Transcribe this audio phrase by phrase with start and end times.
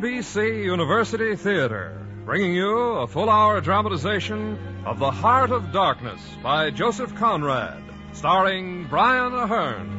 [0.00, 1.94] NBC University Theater,
[2.24, 7.82] bringing you a full hour dramatization of The Heart of Darkness by Joseph Conrad,
[8.14, 9.90] starring Brian Aherne.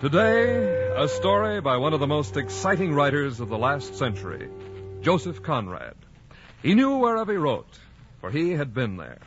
[0.00, 4.48] Today, a story by one of the most exciting writers of the last century,
[5.00, 5.96] Joseph Conrad.
[6.62, 7.76] He knew wherever he wrote,
[8.20, 9.18] for he had been there.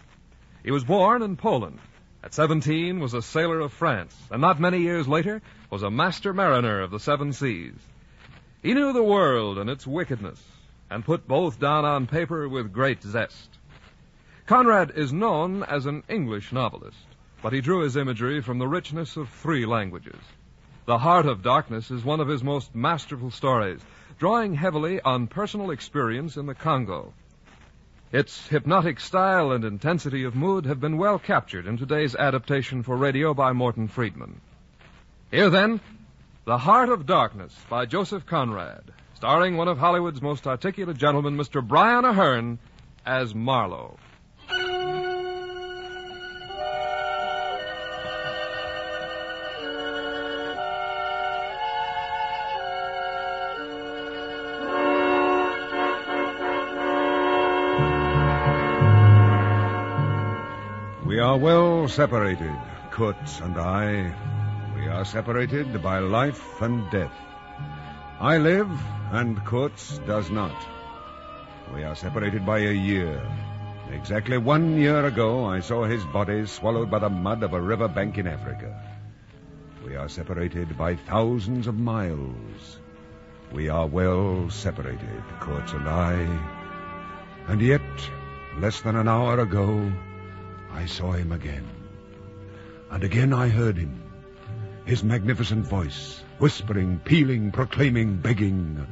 [0.63, 1.79] He was born in Poland.
[2.23, 6.34] At 17 was a sailor of France, and not many years later was a master
[6.34, 7.75] mariner of the seven seas.
[8.63, 10.44] He knew the world and its wickedness,
[10.89, 13.59] and put both down on paper with great zest.
[14.48, 17.05] Conrad is known as an English novelist,
[17.44, 20.20] but he drew his imagery from the richness of three languages.
[20.86, 23.81] The Heart of Darkness is one of his most masterful stories,
[24.17, 27.13] drawing heavily on personal experience in the Congo.
[28.11, 32.95] Its hypnotic style and intensity of mood have been well captured in today's adaptation for
[32.95, 34.39] radio by Morton Friedman.
[35.30, 35.81] Here then,
[36.45, 41.61] The Heart of Darkness by Joseph Conrad, starring one of Hollywood's most articulate gentlemen, Mr.
[41.61, 42.59] Brian Aherne,
[43.05, 43.97] as Marlowe.
[61.28, 62.56] Are well separated,
[62.89, 64.14] Kurtz and I.
[64.78, 67.11] We are separated by life and death.
[68.22, 68.72] I live,
[69.11, 70.56] and Kurtz does not.
[71.73, 73.22] We are separated by a year.
[73.92, 77.89] Exactly one year ago, I saw his body swallowed by the mud of a river
[77.89, 78.72] bank in Africa.
[79.86, 82.80] We are separated by thousands of miles.
[83.52, 86.14] We are well separated, Kurtz and I.
[87.50, 87.81] And yet,
[88.59, 89.91] less than an hour ago,
[90.77, 91.67] I saw him again.
[92.91, 93.99] And again I heard him.
[94.85, 98.85] His magnificent voice, whispering, pealing, proclaiming, begging.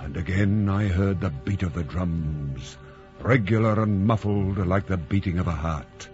[0.00, 2.78] And again I heard the beat of the drums,
[3.20, 6.08] regular and muffled like the beating of a heart.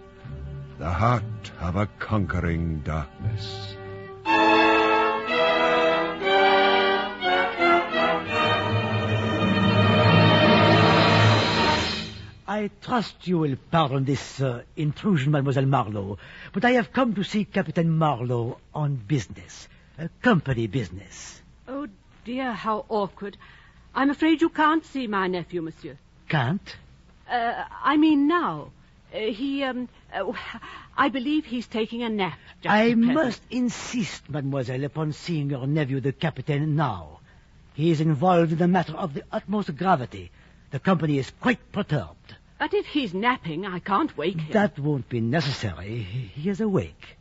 [0.77, 3.75] The heart of a conquering darkness.
[12.59, 16.17] I trust you will pardon this uh, intrusion, Mademoiselle Marlowe,
[16.51, 21.41] but I have come to see Captain Marlowe on business, uh, company business.
[21.69, 21.87] Oh,
[22.25, 23.37] dear, how awkward.
[23.95, 25.97] I'm afraid you can't see my nephew, monsieur.
[26.27, 26.75] Can't?
[27.31, 28.71] Uh, I mean now.
[29.13, 30.33] Uh, he, um, uh,
[30.97, 32.37] I believe he's taking a nap.
[32.61, 37.21] Just I must insist, mademoiselle, upon seeing your nephew, the captain, now.
[37.73, 40.29] He is involved in a matter of the utmost gravity.
[40.71, 42.35] The company is quite perturbed.
[42.59, 44.51] But if he's napping, I can't wake him.
[44.51, 45.99] That won't be necessary.
[46.35, 47.15] He is awake.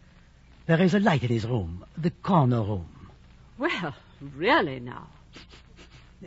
[0.67, 2.89] There is a light in his room, the corner room.
[3.57, 3.95] Well,
[4.37, 5.07] really now.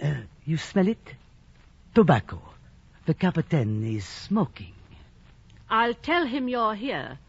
[0.01, 0.13] Uh,
[0.45, 1.13] you smell it?
[1.94, 2.41] Tobacco.
[3.05, 4.73] The captain is smoking.
[5.69, 7.19] I'll tell him you're here.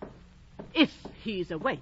[0.74, 0.92] If
[1.22, 1.80] he's awake.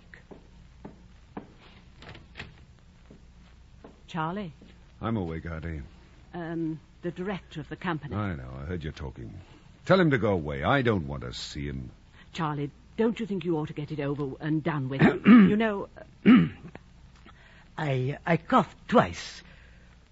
[4.06, 4.52] Charlie,
[5.00, 5.82] I'm awake, Artie.
[6.34, 8.16] um, the director of the company.
[8.16, 9.32] I know, I heard you talking.
[9.90, 10.62] Tell him to go away.
[10.62, 11.90] I don't want to see him.
[12.32, 15.02] Charlie, don't you think you ought to get it over and done with?
[15.26, 15.88] you know,
[17.76, 19.42] I I coughed twice.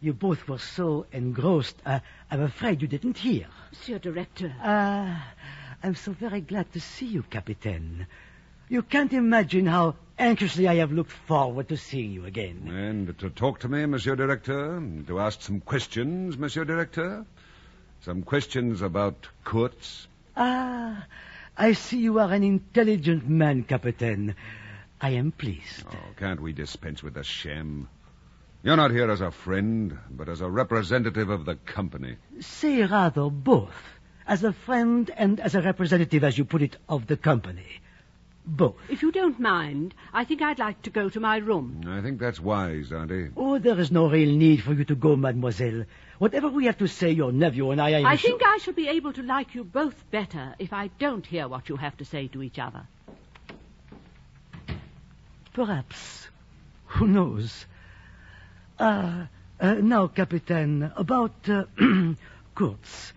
[0.01, 3.47] You both were so engrossed, uh, I'm afraid you didn't hear.
[3.71, 4.53] Monsieur Director.
[4.61, 5.29] Ah,
[5.85, 8.09] I'm so very glad to see you, Captain.
[8.69, 12.69] You can't imagine how anxiously I have looked forward to seeing you again.
[12.69, 17.25] And to talk to me, Monsieur Directeur, to ask some questions, Monsieur Directeur.
[18.03, 20.07] Some questions about Kurtz.
[20.37, 21.05] Ah,
[21.57, 24.35] I see you are an intelligent man, Captain.
[25.01, 25.85] I am pleased.
[25.91, 27.89] Oh, can't we dispense with the sham?
[28.63, 32.17] You're not here as a friend, but as a representative of the company.
[32.41, 33.75] Say rather both,
[34.27, 37.81] as a friend and as a representative, as you put it, of the company.
[38.51, 38.77] Both.
[38.89, 41.83] If you don't mind, I think I'd like to go to my room.
[41.87, 43.29] I think that's wise, Auntie.
[43.37, 45.85] Oh, there is no real need for you to go, mademoiselle.
[46.19, 48.57] Whatever we have to say, your nephew and I, I am I sure- think I
[48.57, 51.99] shall be able to like you both better if I don't hear what you have
[51.99, 52.87] to say to each other.
[55.53, 56.29] Perhaps.
[56.87, 57.67] Who knows?
[58.81, 59.29] Ah,
[59.61, 61.65] uh, now, Captain, about uh,
[62.55, 63.13] Kurtz.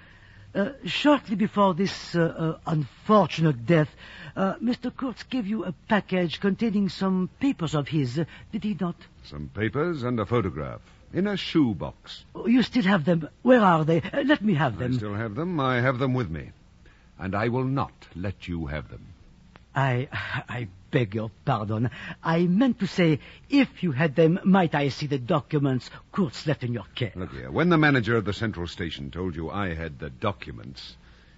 [0.53, 3.89] Uh, shortly before this uh, uh, unfortunate death,
[4.35, 4.95] uh, Mr.
[4.95, 8.95] Kurtz gave you a package containing some papers of his, uh, did he not?
[9.23, 10.81] Some papers and a photograph
[11.13, 12.25] in a shoebox.
[12.35, 13.29] Oh, you still have them.
[13.43, 14.01] Where are they?
[14.13, 14.93] Let me have them.
[14.93, 15.59] I still have them.
[15.59, 16.51] I have them with me.
[17.17, 19.05] And I will not let you have them.
[19.73, 20.09] I,
[20.49, 21.89] I beg your pardon.
[22.23, 26.63] I meant to say, if you had them, might I see the documents Kurtz left
[26.63, 27.13] in your care?
[27.15, 27.49] Look here.
[27.51, 30.97] When the manager of the central station told you I had the documents,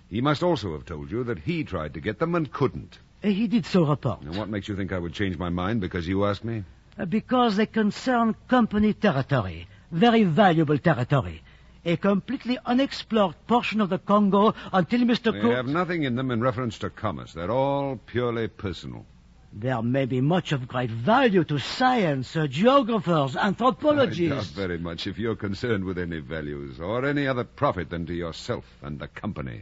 [0.09, 2.97] he must also have told you that he tried to get them and couldn't.
[3.23, 4.23] Uh, He did so report.
[4.23, 6.63] Now, what makes you think I would change my mind because you asked me?
[6.97, 9.67] Uh, Because they concern company territory.
[9.91, 11.41] Very valuable territory.
[11.85, 15.33] A completely unexplored portion of the Congo until Mr.
[15.33, 15.55] They Kurtz...
[15.55, 17.33] have nothing in them in reference to commerce.
[17.33, 19.05] They're all purely personal.
[19.55, 24.51] There may be much of great value to science, uh, geographers, I doubt anthropologists.
[24.51, 28.65] very much if you're concerned with any values or any other profit than to yourself
[28.81, 29.61] and the company.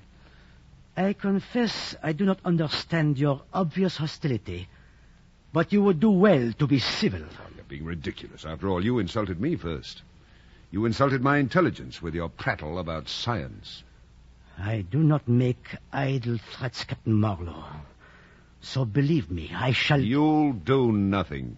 [0.96, 4.70] I confess I do not understand your obvious hostility.
[5.52, 7.24] But you would do well to be civil.
[7.24, 8.46] Oh, you're being ridiculous.
[8.46, 10.04] After all, you insulted me first.
[10.72, 13.84] You insulted my intelligence with your prattle about science.
[14.58, 17.66] I do not make idle threats, Captain Marlowe.
[18.62, 20.00] So believe me, I shall...
[20.00, 21.58] You'll do nothing.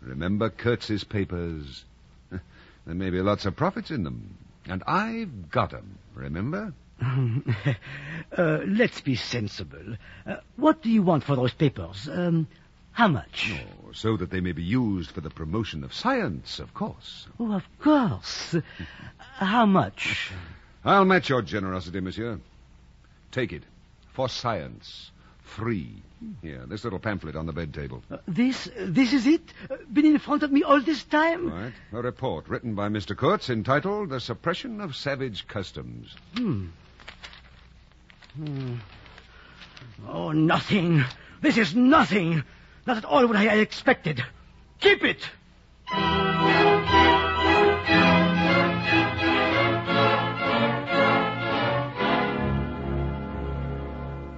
[0.00, 1.84] Remember Kurtz's papers.
[2.86, 4.38] There may be lots of profits in them.
[4.66, 5.98] And I've got 'em.
[6.14, 6.72] remember?
[7.02, 9.96] uh, let's be sensible.
[10.26, 12.08] Uh, what do you want for those papers?
[12.10, 12.48] Um,
[12.92, 13.52] how much?
[13.52, 17.28] Oh, so that they may be used for the promotion of science, of course.
[17.38, 18.56] Oh, of course.
[19.18, 20.32] How much?
[20.84, 22.40] I'll match your generosity, monsieur.
[23.30, 23.62] Take it.
[24.14, 25.12] For science.
[25.56, 26.02] Free.
[26.42, 28.02] Here, this little pamphlet on the bed table.
[28.10, 29.40] Uh, this, this is it?
[29.70, 31.50] Uh, been in front of me all this time?
[31.50, 31.72] Right.
[31.92, 33.16] A report written by Mr.
[33.16, 36.14] Kurtz entitled The Suppression of Savage Customs.
[36.36, 36.66] Hmm.
[38.36, 38.74] Hmm.
[40.08, 41.04] Oh, nothing.
[41.40, 42.42] This is nothing.
[42.86, 44.24] Not at all what I had expected.
[44.80, 46.67] Keep it!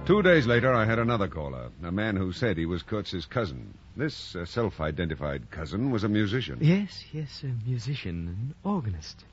[0.05, 3.77] Two days later, I had another caller, a man who said he was Kurtz's cousin.
[3.95, 6.57] This uh, self-identified cousin was a musician.
[6.59, 9.23] Yes, yes, a musician, an organist.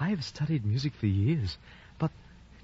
[0.00, 1.56] I have studied music for years.
[1.98, 2.10] But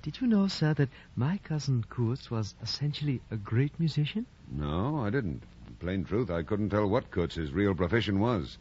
[0.02, 4.26] did you know, sir, that my cousin Kurtz was essentially a great musician?
[4.50, 5.42] No, I didn't.
[5.68, 8.58] In plain truth, I couldn't tell what Kurtz's real profession was.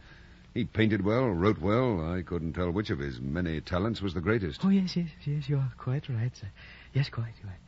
[0.53, 2.13] He painted well, wrote well.
[2.13, 4.61] I couldn't tell which of his many talents was the greatest.
[4.63, 6.47] Oh, yes, yes, yes, you are quite right, sir.
[6.93, 7.60] Yes, quite right.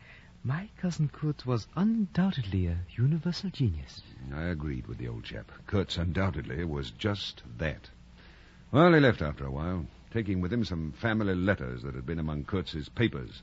[0.46, 4.02] My cousin Kurtz was undoubtedly a universal genius.
[4.36, 5.50] I agreed with the old chap.
[5.68, 7.90] Kurtz undoubtedly was just that.
[8.70, 12.20] Well, he left after a while, taking with him some family letters that had been
[12.20, 13.42] among Kurtz's papers.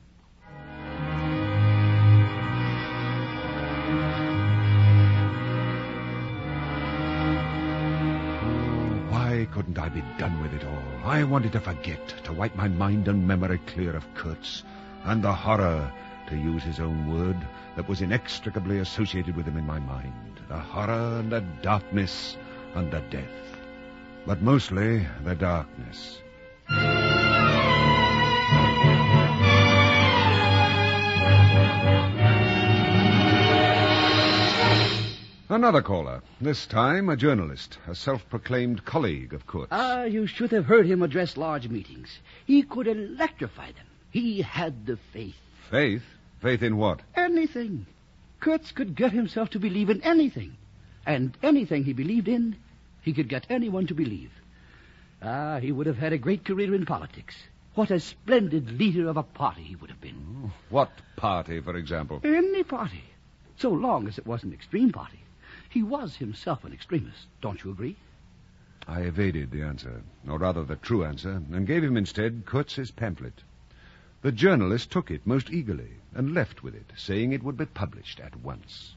[9.09, 11.09] Why couldn't I be done with it all?
[11.09, 14.61] I wanted to forget, to wipe my mind and memory clear of Kurtz,
[15.03, 15.91] and the horror,
[16.27, 17.37] to use his own word,
[17.75, 20.39] that was inextricably associated with him in my mind.
[20.47, 22.37] The horror and the darkness
[22.75, 23.25] and the death.
[24.25, 26.21] But mostly the darkness.
[35.51, 36.21] Another caller.
[36.39, 39.67] This time a journalist, a self-proclaimed colleague of Kurtz.
[39.71, 42.19] Ah, you should have heard him address large meetings.
[42.45, 43.85] He could electrify them.
[44.11, 45.35] He had the faith.
[45.71, 46.03] Faith?
[46.41, 46.99] Faith in what?
[47.15, 47.85] Anything.
[48.41, 50.57] Kurtz could get himself to believe in anything.
[51.05, 52.57] And anything he believed in,
[53.01, 54.31] he could get anyone to believe.
[55.21, 57.35] Ah, he would have had a great career in politics.
[57.73, 60.51] What a splendid leader of a party he would have been.
[60.69, 62.19] What party, for example?
[62.23, 63.03] Any party.
[63.55, 65.19] So long as it was an extreme party.
[65.69, 67.27] He was himself an extremist.
[67.39, 67.95] Don't you agree?
[68.89, 73.43] I evaded the answer, or rather the true answer, and gave him instead Kurtz's pamphlet.
[74.21, 78.19] The journalist took it most eagerly and left with it, saying it would be published
[78.19, 78.95] at once.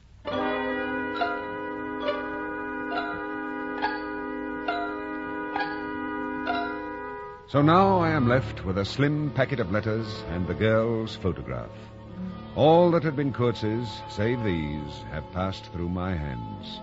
[7.49, 11.71] So now I am left with a slim packet of letters and the girl's photograph.
[12.55, 16.81] All that had been Kurtz's, save these, have passed through my hands.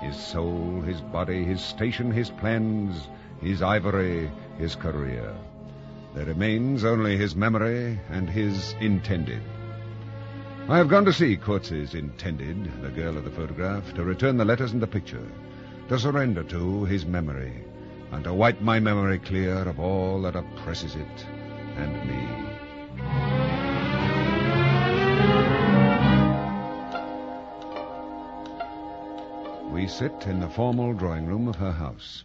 [0.00, 3.08] His soul, his body, his station, his plans,
[3.40, 5.34] his ivory, his career.
[6.14, 9.42] There remains only his memory and his intended.
[10.68, 14.44] I have gone to see Kurtz's intended, the girl of the photograph, to return the
[14.44, 15.26] letters and the picture,
[15.88, 17.64] to surrender to his memory,
[18.10, 21.26] and to wipe my memory clear of all that oppresses it
[21.76, 22.50] and me.
[29.72, 32.24] We sit in the formal drawing room of her house.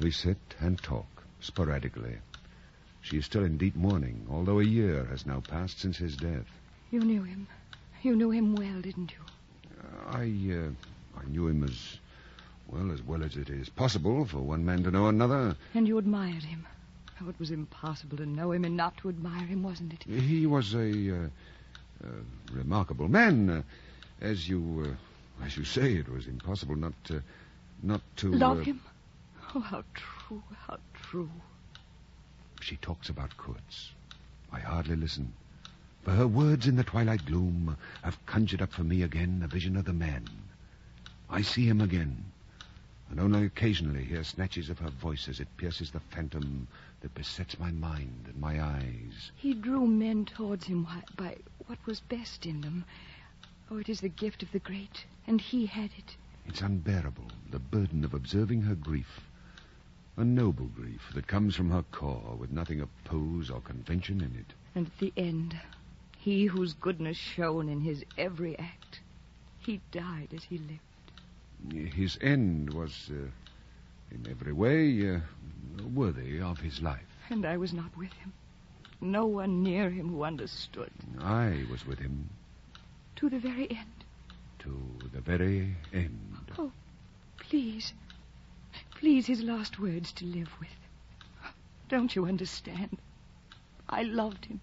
[0.00, 1.06] We sit and talk
[1.40, 2.16] sporadically.
[3.04, 6.46] She is still in deep mourning, although a year has now passed since his death.
[6.90, 7.46] You knew him.
[8.02, 9.18] You knew him well, didn't you?
[10.08, 11.98] I, uh, I knew him as
[12.66, 15.54] well as well as it is possible for one man to know another.
[15.74, 16.66] And you admired him.
[17.20, 20.02] Oh, it was impossible to know him and not to admire him, wasn't it?
[20.04, 21.28] He was a, uh,
[22.04, 22.08] a
[22.50, 23.62] remarkable man, uh,
[24.22, 24.96] as you
[25.42, 25.92] uh, as you say.
[25.92, 27.22] It was impossible not to
[27.82, 28.80] not to Love uh, him?
[29.54, 31.30] Oh, how true, how true.
[32.64, 33.90] She talks about Kurtz.
[34.50, 35.34] I hardly listen.
[36.02, 39.76] For her words in the twilight gloom have conjured up for me again a vision
[39.76, 40.26] of the man.
[41.28, 42.24] I see him again,
[43.10, 46.66] and only occasionally hear snatches of her voice as it pierces the phantom
[47.02, 49.30] that besets my mind and my eyes.
[49.36, 52.86] He drew men towards him by what was best in them.
[53.70, 56.16] Oh, it is the gift of the great, and he had it.
[56.46, 59.20] It's unbearable, the burden of observing her grief.
[60.16, 64.34] A noble grief that comes from her core with nothing of pose or convention in
[64.38, 64.52] it.
[64.74, 65.58] And at the end,
[66.18, 69.00] he whose goodness shone in his every act,
[69.58, 71.92] he died as he lived.
[71.94, 73.14] His end was, uh,
[74.14, 75.20] in every way, uh,
[75.94, 77.00] worthy of his life.
[77.30, 78.32] And I was not with him.
[79.00, 80.90] No one near him who understood.
[81.20, 82.28] I was with him
[83.16, 84.04] To the very end.
[84.60, 86.52] to the very end.
[86.58, 86.70] Oh,
[87.38, 87.92] please.
[89.04, 90.70] Please, his last words to live with.
[91.90, 92.96] Don't you understand?
[93.86, 94.62] I loved him.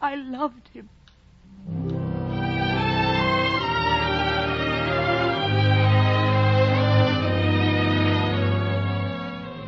[0.00, 0.88] I loved him.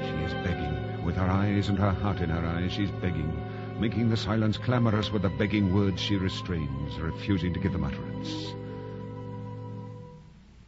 [0.01, 3.39] She is begging, with her eyes and her heart in her eyes, she's begging,
[3.79, 8.55] making the silence clamorous with the begging words she restrains, refusing to give them utterance.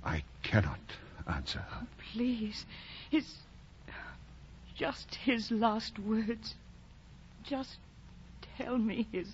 [0.05, 0.81] I cannot
[1.27, 1.87] answer her.
[2.13, 2.67] Please.
[3.11, 3.37] His.
[4.75, 6.55] Just his last words.
[7.45, 7.79] Just
[8.59, 9.29] tell me his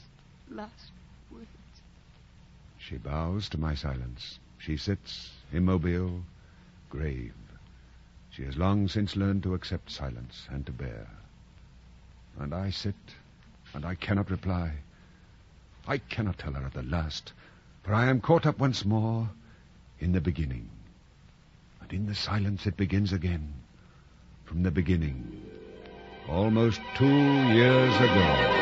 [0.48, 0.92] last
[1.30, 1.46] words.
[2.78, 4.38] She bows to my silence.
[4.58, 6.22] She sits, immobile,
[6.90, 7.34] grave.
[8.30, 11.08] She has long since learned to accept silence and to bear.
[12.38, 12.94] And I sit,
[13.74, 14.72] and I cannot reply.
[15.86, 17.32] I cannot tell her of the last,
[17.82, 19.28] for I am caught up once more
[19.98, 20.68] in the beginning.
[21.80, 23.52] And in the silence it begins again,
[24.52, 25.40] from the beginning,
[26.28, 28.58] almost two years ago.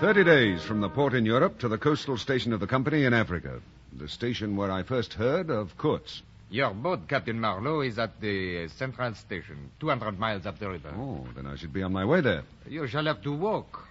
[0.00, 3.14] Thirty days from the port in Europe to the coastal station of the company in
[3.14, 3.60] Africa.
[3.92, 6.22] The station where I first heard of Kurtz.
[6.50, 10.92] Your boat, Captain Marlowe, is at the central station, 200 miles up the river.
[10.96, 12.42] Oh, then I should be on my way there.
[12.68, 13.86] You shall have to walk.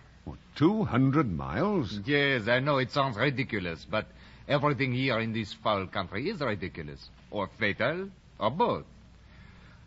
[0.55, 1.99] Two hundred miles?
[2.05, 4.05] Yes, I know it sounds ridiculous, but
[4.47, 8.09] everything here in this foul country is ridiculous, or fatal,
[8.39, 8.85] or both.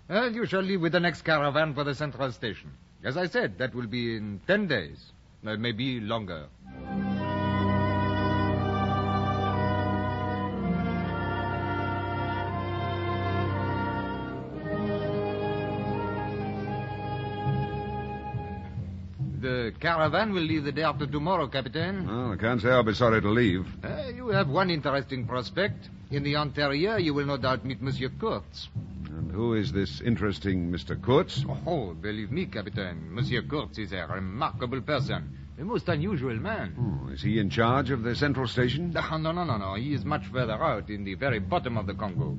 [0.09, 2.73] Well, you shall leave with the next caravan for the central station.
[3.05, 5.13] As I said, that will be in ten days,
[5.43, 6.47] maybe longer.
[19.83, 22.07] Caravan will leave the day after tomorrow, Captain.
[22.07, 23.67] Well, I can't say I'll be sorry to leave.
[23.85, 25.89] Uh, you have one interesting prospect.
[26.13, 28.69] In the interior, you will no doubt meet Monsieur Kurtz.
[29.07, 31.01] And who is this interesting Mr.
[31.03, 31.45] Kurtz?
[31.67, 35.37] Oh, believe me, Captain, Monsieur Kurtz is a remarkable person.
[35.59, 36.77] A most unusual man.
[36.79, 38.95] Oh, is he in charge of the central station?
[38.97, 39.75] Ah, No, no, no, no.
[39.75, 42.39] He is much further out, in the very bottom of the Congo.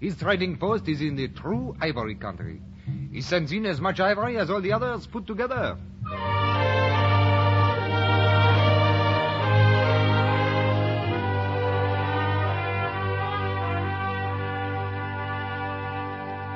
[0.00, 2.60] His trading post is in the true ivory country.
[3.10, 5.76] He sends in as much ivory as all the others put together.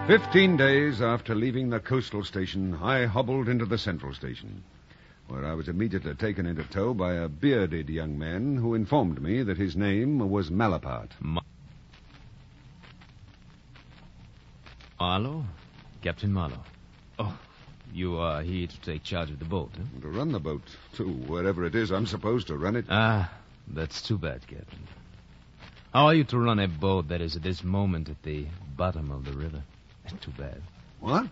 [0.08, 4.64] Fifteen days after leaving the coastal station, I hobbled into the central station,
[5.26, 9.42] where I was immediately taken into tow by a bearded young man who informed me
[9.42, 11.10] that his name was Malapart.
[14.98, 15.44] Marlowe?
[16.00, 16.64] Captain Marlowe.
[17.18, 17.38] Oh,
[17.92, 20.00] you are here to take charge of the boat, huh?
[20.00, 20.62] To run the boat,
[20.94, 22.86] to wherever it is I'm supposed to run it.
[22.88, 23.30] Ah,
[23.66, 24.88] that's too bad, Captain.
[25.92, 29.10] How are you to run a boat that is at this moment at the bottom
[29.10, 29.62] of the river?
[30.20, 30.60] Too bad.
[31.00, 31.26] What?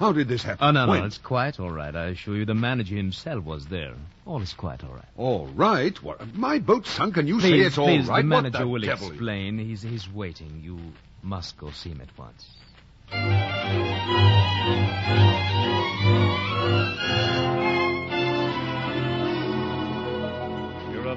[0.00, 0.66] How did this happen?
[0.66, 1.04] Oh, no, no, When?
[1.04, 1.94] it's quite all right.
[1.94, 3.94] I assure you the manager himself was there.
[4.26, 5.04] All is quite all right.
[5.16, 5.96] All right.
[6.02, 8.22] What, my boat's sunk and you say it's all please, right?
[8.22, 9.08] the What manager will devil?
[9.08, 9.58] explain.
[9.58, 10.60] He's, he's waiting.
[10.64, 10.78] You
[11.22, 12.48] must go see him at once.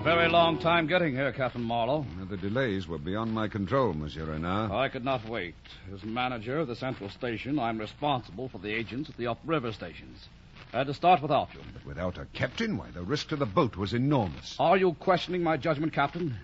[0.05, 2.05] Very long time getting here, Captain Marlowe.
[2.29, 4.69] The delays were beyond my control, Monsieur Renard.
[4.71, 5.55] I could not wait.
[5.91, 10.29] As manager of the central station, I'm responsible for the agents at the upriver stations.
[10.71, 11.61] I had to start without you.
[11.73, 14.55] But without a captain, why, the risk to the boat was enormous.
[14.59, 16.35] Are you questioning my judgment, Captain?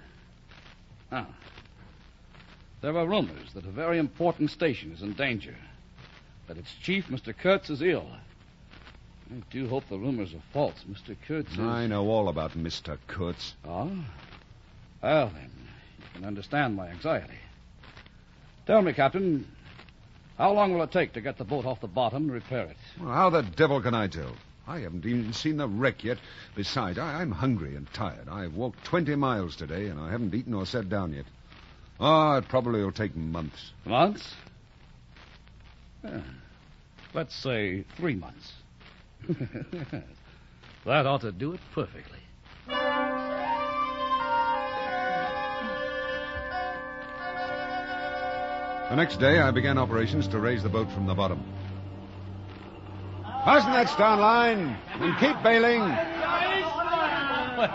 [1.12, 1.27] Ah.
[2.82, 5.56] There are rumors that a very important station is in danger.
[6.48, 7.32] That its chief, Mr.
[7.38, 8.08] Kurtz, is ill.
[9.32, 10.84] I do hope the rumors are false.
[10.90, 11.16] Mr.
[11.26, 11.60] Kurtz is...
[11.60, 12.98] I know all about Mr.
[13.08, 13.54] Kurtz.
[13.66, 13.88] Ah?
[15.02, 15.52] Well, then,
[16.00, 17.40] you can understand my anxiety.
[18.68, 19.48] Tell me, Captain,
[20.38, 22.78] how long will it take to get the boat off the bottom and repair it?
[23.00, 24.36] Well, how the devil can I tell?
[24.68, 26.18] I haven't even seen the wreck yet.
[26.56, 28.28] Besides, I, I'm hungry and tired.
[28.30, 31.26] I've walked 20 miles today, and I haven't eaten or sat down yet.
[32.00, 33.72] Oh, it probably will take months.
[33.86, 34.34] Months?
[36.04, 36.22] Yeah.
[37.14, 38.54] Let's say three months.
[40.86, 42.18] that ought to do it perfectly.
[48.92, 51.42] The next day, I began operations to raise the boat from the bottom.
[53.46, 55.80] Fasten that stern line and keep bailing.
[55.80, 55.88] Well,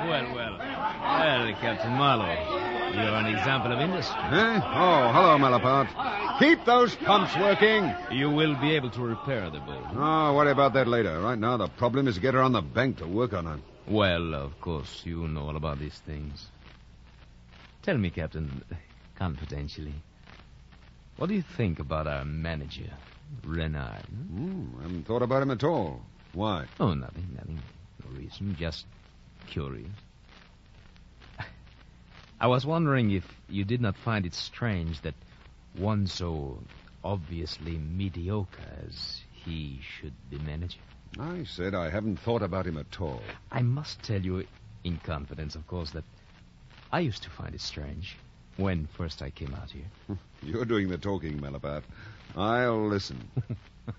[0.08, 0.58] well, well.
[0.58, 2.36] Well, Captain Marlowe,
[2.92, 4.20] you're an example of industry.
[4.20, 4.60] Eh?
[4.62, 5.88] Oh, hello, Malapart.
[6.38, 7.94] Keep those pumps working.
[8.10, 9.84] You will be able to repair the boat.
[9.94, 11.18] Oh, worry about that later.
[11.20, 13.58] Right now, the problem is to get her on the bank to work on her.
[13.88, 16.46] Well, of course, you know all about these things.
[17.82, 18.62] Tell me, Captain,
[19.14, 19.94] confidentially,
[21.16, 22.92] what do you think about our manager,
[23.44, 24.04] Renard?
[24.04, 24.66] hmm?
[24.78, 26.02] I haven't thought about him at all.
[26.34, 26.66] Why?
[26.78, 27.60] Oh, nothing, nothing.
[28.04, 28.84] No reason, just
[29.46, 29.88] curious.
[32.38, 35.14] I was wondering if you did not find it strange that
[35.78, 36.58] one so
[37.04, 40.78] obviously mediocre as he should be manager.
[41.18, 43.22] I said I haven't thought about him at all.
[43.50, 44.44] I must tell you,
[44.84, 46.04] in confidence, of course, that
[46.92, 48.16] I used to find it strange
[48.56, 50.18] when first I came out here.
[50.42, 51.82] You're doing the talking, Malapart.
[52.36, 53.18] I'll listen.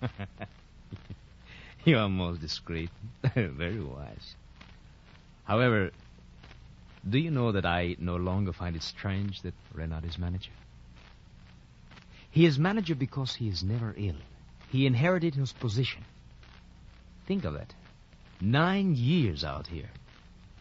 [1.84, 2.90] You are most discreet.
[3.34, 4.34] Very wise.
[5.44, 5.90] However,
[7.08, 10.50] do you know that I no longer find it strange that Renard is manager?
[12.38, 14.14] He is manager because he is never ill.
[14.70, 16.04] He inherited his position.
[17.26, 17.74] Think of it.
[18.40, 19.90] Nine years out here,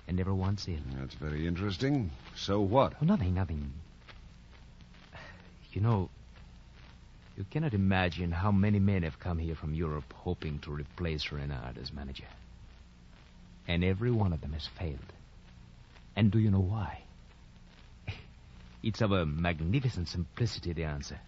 [0.08, 0.82] and never once ill.
[0.96, 2.10] That's very interesting.
[2.36, 2.94] So what?
[3.00, 3.74] Oh, nothing, nothing.
[5.72, 6.10] You know,
[7.38, 11.78] you cannot imagine how many men have come here from Europe hoping to replace Renard
[11.78, 12.32] as manager.
[13.68, 15.14] And every one of them has failed.
[16.16, 17.04] And do you know why?
[18.82, 21.20] It's of a magnificent simplicity, the answer.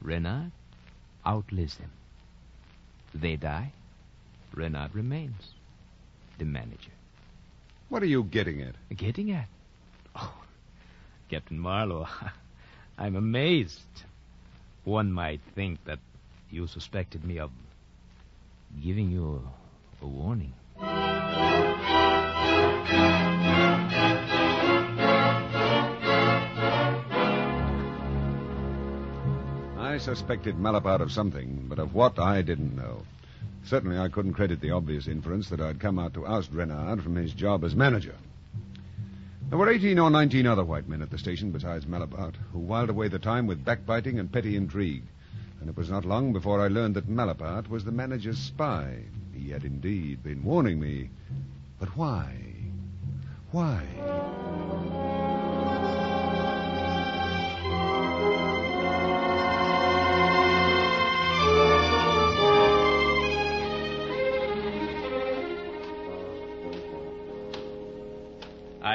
[0.00, 0.52] Renard
[1.26, 1.90] outlives them.
[3.14, 3.72] They die.
[4.54, 5.50] Renard remains.
[6.38, 6.90] The manager.
[7.88, 8.74] What are you getting at?
[8.96, 9.48] Getting at?
[10.14, 10.34] Oh,
[11.30, 12.06] Captain Marlowe,
[12.98, 13.80] I'm amazed.
[14.84, 15.98] One might think that
[16.50, 17.50] you suspected me of
[18.82, 19.42] giving you
[20.02, 20.54] a, a warning.
[29.98, 33.02] I suspected Malapart of something, but of what I didn't know.
[33.64, 37.16] Certainly, I couldn't credit the obvious inference that I'd come out to oust Renard from
[37.16, 38.14] his job as manager.
[39.48, 42.90] There were 18 or 19 other white men at the station besides Malapart, who whiled
[42.90, 45.02] away the time with backbiting and petty intrigue.
[45.60, 48.98] And it was not long before I learned that Malapart was the manager's spy.
[49.34, 51.10] He had indeed been warning me.
[51.80, 52.36] But why?
[53.50, 54.47] Why?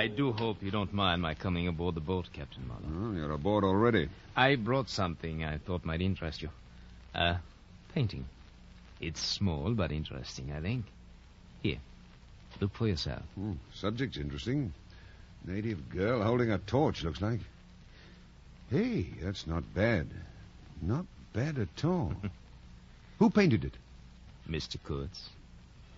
[0.04, 2.84] I do hope you don't mind my coming aboard the boat, Captain Marlowe.
[2.94, 4.10] Oh, you're aboard already.
[4.36, 6.50] I brought something I thought might interest you.
[7.16, 7.38] A
[7.96, 8.26] painting.
[9.00, 10.84] It's small but interesting, I think.
[11.62, 11.78] Here,
[12.60, 13.22] look for yourself.
[13.40, 14.74] Oh, subject's interesting.
[15.46, 17.40] Native girl holding a torch, looks like.
[18.70, 20.10] Hey, that's not bad.
[20.82, 22.12] Not bad at all.
[23.20, 23.78] who painted it?
[24.50, 24.76] Mr.
[24.84, 25.30] Kurtz,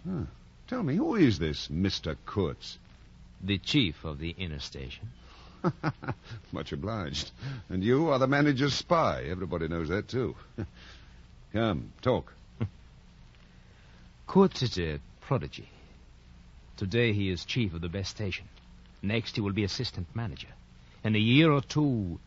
[0.08, 0.26] Huh.
[0.68, 2.16] Tell me, who is this Mr.
[2.28, 2.78] Kurtz?
[3.44, 5.10] The chief of the inner station.
[6.52, 7.32] Much obliged.
[7.70, 9.24] And you are the manager's spy.
[9.24, 10.36] Everybody knows that, too.
[11.54, 12.34] Come, talk.
[14.28, 15.70] Kurtz is a prodigy.
[16.78, 18.46] Today he is chief of the best station.
[19.02, 20.50] Next he will be assistant manager.
[21.04, 22.20] In a year or two.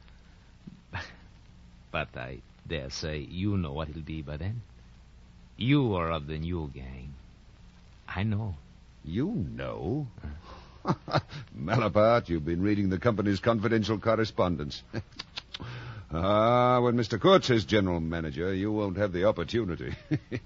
[1.91, 4.63] But I dare say you know what he'll be by then.
[5.57, 7.15] You are of the new gang.
[8.07, 8.55] I know.
[9.05, 10.07] You know?
[10.23, 10.29] Uh.
[11.59, 14.83] Malapart, you've been reading the company's confidential correspondence.
[16.13, 17.21] ah, when Mr.
[17.21, 19.95] Kurtz is general manager, you won't have the opportunity.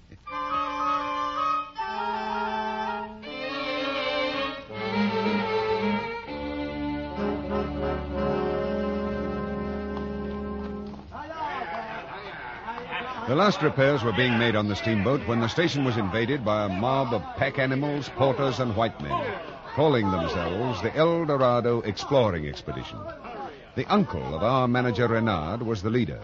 [13.25, 16.65] The last repairs were being made on the steamboat when the station was invaded by
[16.65, 22.47] a mob of pack animals, porters, and white men calling themselves the El Dorado Exploring
[22.47, 22.99] Expedition.
[23.75, 26.23] The uncle of our manager Renard was the leader.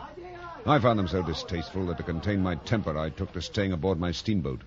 [0.67, 3.99] I found them so distasteful that to contain my temper I took to staying aboard
[3.99, 4.61] my steamboat.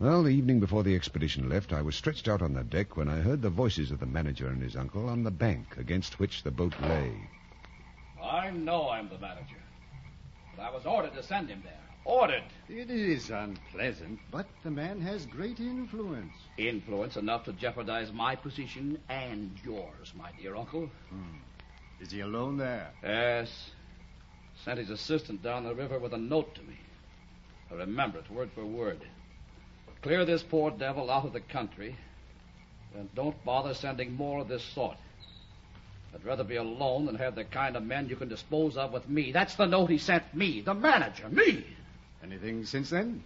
[0.00, 3.08] Well, the evening before the expedition left, I was stretched out on the deck when
[3.08, 6.42] I heard the voices of the manager and his uncle on the bank against which
[6.42, 7.12] the boat lay.
[8.20, 9.62] I know I'm the manager.
[10.56, 11.91] But I was ordered to send him there.
[12.04, 12.42] Ordered.
[12.68, 16.34] It is unpleasant, but the man has great influence.
[16.56, 20.90] Influence enough to jeopardize my position and yours, my dear uncle.
[21.10, 21.38] Hmm.
[22.00, 22.90] Is he alone there?
[23.02, 23.70] Yes.
[24.64, 26.76] Sent his assistant down the river with a note to me.
[27.70, 29.00] I remember it word for word.
[30.02, 31.96] Clear this poor devil out of the country,
[32.96, 34.96] and don't bother sending more of this sort.
[36.12, 39.08] I'd rather be alone than have the kind of men you can dispose of with
[39.08, 39.30] me.
[39.30, 41.64] That's the note he sent me, the manager, me.
[42.22, 43.22] Anything since then?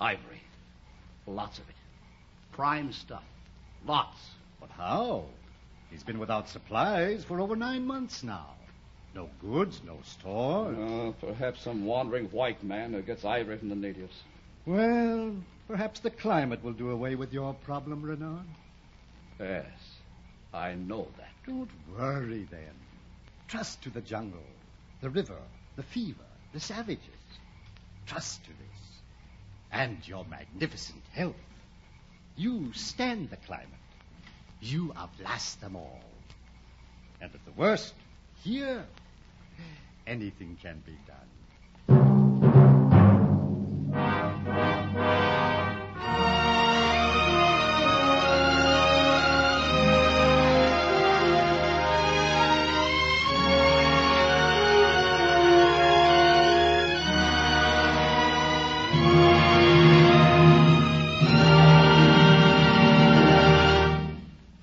[0.00, 0.42] Ivory.
[1.26, 1.74] Lots of it.
[2.52, 3.22] Prime stuff.
[3.86, 4.16] Lots.
[4.60, 5.24] But how?
[5.90, 8.46] He's been without supplies for over nine months now.
[9.14, 10.72] No goods, no store.
[10.72, 14.14] Uh, perhaps some wandering white man who gets ivory from the natives.
[14.66, 15.34] Well,
[15.66, 18.46] perhaps the climate will do away with your problem, Renard.
[19.40, 19.66] Yes,
[20.54, 21.30] I know that.
[21.46, 22.74] Don't worry then.
[23.48, 24.44] Trust to the jungle,
[25.00, 25.38] the river,
[25.76, 27.19] the fever, the savages.
[28.06, 29.00] Trust to this.
[29.72, 31.36] And your magnificent health.
[32.36, 33.68] You stand the climate.
[34.60, 36.00] You outlast them all.
[37.20, 37.94] And at the worst,
[38.42, 38.84] here,
[40.06, 41.16] anything can be done.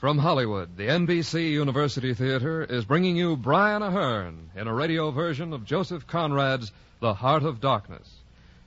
[0.08, 5.52] From Hollywood, the NBC University Theater is bringing you Brian Aherne in a radio version
[5.52, 8.10] of Joseph Conrad's The Heart of Darkness.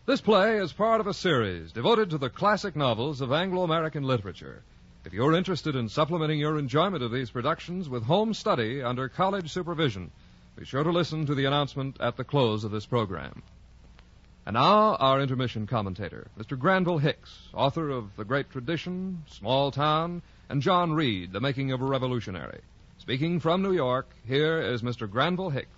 [0.04, 4.02] This play is part of a series devoted to the classic novels of Anglo American
[4.02, 4.62] literature.
[5.06, 9.50] If you're interested in supplementing your enjoyment of these productions with home study under college
[9.50, 10.10] supervision,
[10.56, 13.42] be sure to listen to the announcement at the close of this program.
[14.44, 16.58] And now, our intermission commentator, Mr.
[16.58, 20.20] Granville Hicks, author of The Great Tradition, Small Town,
[20.50, 22.60] and John Reed, The Making of a Revolutionary.
[22.98, 25.08] Speaking from New York, here is Mr.
[25.08, 25.68] Granville Hicks.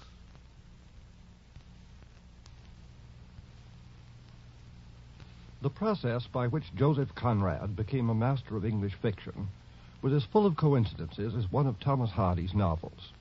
[5.61, 9.49] The process by which Joseph Conrad became a master of English fiction
[10.01, 13.13] was as full of coincidences as one of Thomas Hardy's novels.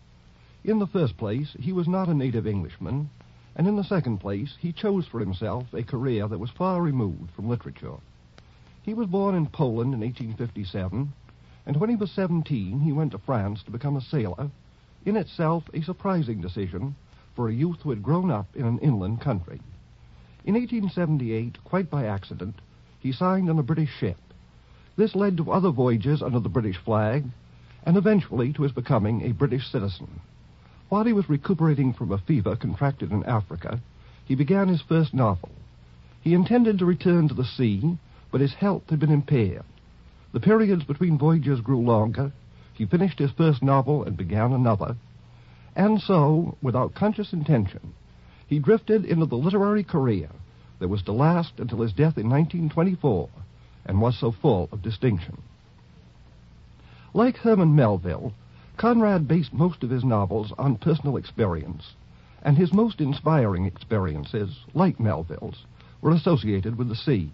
[0.64, 3.10] In the first place, he was not a native Englishman,
[3.58, 7.30] and in the second place, he chose for himself a career that was far removed
[7.36, 7.98] from literature.
[8.84, 11.14] He was born in Poland in 1857,
[11.66, 14.50] and when he was 17, he went to France to become a sailor,
[15.06, 16.96] in itself a surprising decision
[17.36, 19.60] for a youth who had grown up in an inland country.
[20.44, 22.56] In 1878, quite by accident,
[23.00, 24.18] he signed on a British ship.
[24.96, 27.26] This led to other voyages under the British flag,
[27.84, 30.20] and eventually to his becoming a British citizen.
[30.90, 33.80] While he was recuperating from a fever contracted in Africa,
[34.26, 35.50] he began his first novel.
[36.22, 37.98] He intended to return to the sea,
[38.32, 39.64] but his health had been impaired.
[40.34, 42.32] The periods between voyages grew longer.
[42.74, 44.96] He finished his first novel and began another.
[45.76, 47.94] And so, without conscious intention,
[48.48, 50.30] he drifted into the literary career
[50.80, 53.30] that was to last until his death in 1924
[53.86, 55.42] and was so full of distinction.
[57.14, 58.34] Like Herman Melville,
[58.78, 61.94] Conrad based most of his novels on personal experience,
[62.42, 65.66] and his most inspiring experiences, like Melville's,
[66.02, 67.32] were associated with the sea.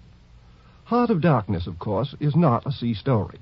[0.87, 3.39] Heart of Darkness, of course, is not a sea story.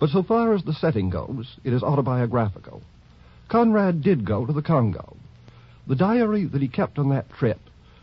[0.00, 2.82] But so far as the setting goes, it is autobiographical.
[3.48, 5.16] Conrad did go to the Congo.
[5.86, 7.60] The diary that he kept on that trip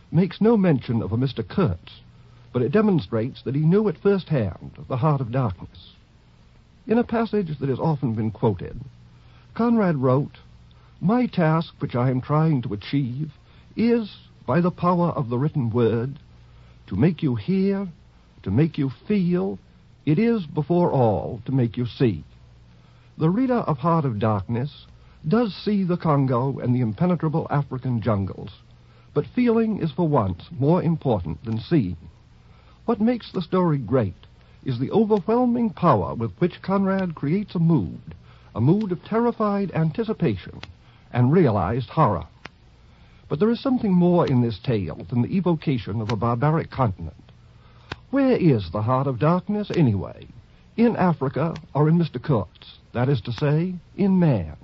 [0.09, 1.45] makes no mention of a Mr.
[1.45, 1.99] Kurtz,
[2.53, 5.91] but it demonstrates that he knew at first hand the heart of darkness.
[6.87, 8.79] In a passage that has often been quoted,
[9.53, 10.37] Conrad wrote,
[11.01, 13.33] My task which I am trying to achieve
[13.75, 16.19] is, by the power of the written word,
[16.87, 17.89] to make you hear,
[18.43, 19.59] to make you feel,
[20.05, 22.23] it is, before all, to make you see.
[23.17, 24.87] The reader of Heart of Darkness
[25.27, 28.49] does see the Congo and the impenetrable African jungles,
[29.13, 31.97] but feeling is for once more important than seeing.
[32.85, 34.25] What makes the story great
[34.65, 38.15] is the overwhelming power with which Conrad creates a mood,
[38.55, 40.59] a mood of terrified anticipation
[41.13, 42.25] and realized horror.
[43.29, 47.30] But there is something more in this tale than the evocation of a barbaric continent.
[48.11, 50.27] Where is the heart of darkness, anyway?
[50.75, 52.21] In Africa or in Mr.
[52.21, 52.77] Kurtz?
[52.93, 54.57] That is to say, in man.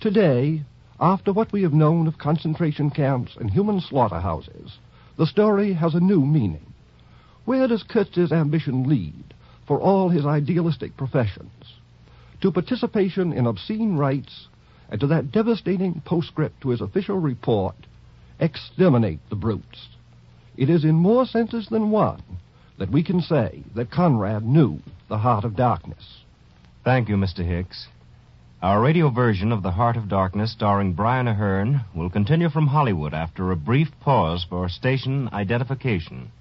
[0.00, 0.64] Today,
[0.98, 4.76] after what we have known of concentration camps and human slaughterhouses,
[5.16, 6.74] the story has a new meaning.
[7.44, 11.78] Where does Kurtz's ambition lead for all his idealistic professions?
[12.40, 14.48] To participation in obscene rites
[14.90, 17.76] and to that devastating postscript to his official report,
[18.40, 19.90] exterminate the brutes.
[20.56, 22.20] It is in more senses than one
[22.78, 26.22] that we can say that Conrad knew the heart of darkness.
[26.84, 27.46] Thank you, Mr.
[27.46, 27.88] Hicks.
[28.60, 33.14] Our radio version of The Heart of Darkness, starring Brian Aherne, will continue from Hollywood
[33.14, 36.32] after a brief pause for station identification.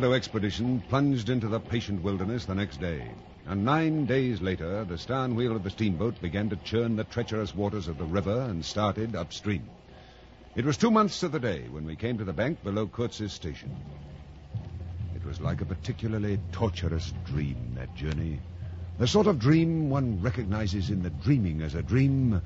[0.00, 3.12] El Dorado expedition plunged into the patient wilderness the next day.
[3.44, 7.54] And nine days later, the stern wheel of the steamboat began to churn the treacherous
[7.54, 9.68] waters of the river and started upstream.
[10.56, 13.34] It was two months to the day when we came to the bank below Kurtz's
[13.34, 13.76] station.
[15.14, 18.40] It was like a particularly torturous dream, that journey.
[18.98, 22.40] The sort of dream one recognizes in the dreaming as a dream,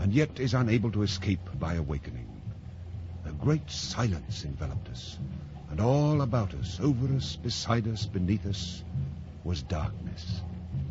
[0.00, 2.42] and yet is unable to escape by awakening.
[3.24, 5.16] A great silence enveloped us,
[5.70, 8.82] and all about us, over us, beside us, beneath us,
[9.44, 10.42] was darkness.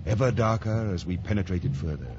[0.05, 2.15] Ever darker as we penetrated further,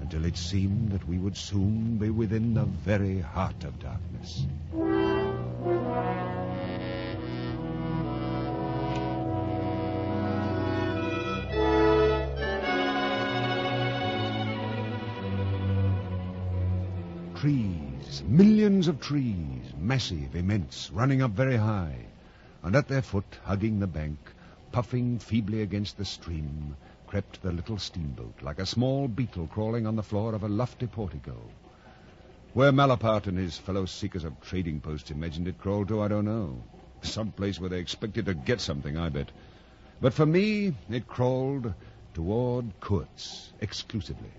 [0.00, 4.46] until it seemed that we would soon be within the very heart of darkness.
[18.80, 21.94] Millions of trees, massive, immense, running up very high,
[22.62, 24.16] and at their foot, hugging the bank,
[24.72, 26.74] puffing feebly against the stream,
[27.06, 30.86] crept the little steamboat, like a small beetle crawling on the floor of a lofty
[30.86, 31.36] portico.
[32.54, 36.24] Where Malaparte and his fellow seekers of trading posts imagined it crawled to, I don't
[36.24, 36.56] know.
[37.02, 39.28] Some place where they expected to get something, I bet.
[40.00, 41.74] But for me, it crawled
[42.14, 44.32] toward Kurtz exclusively.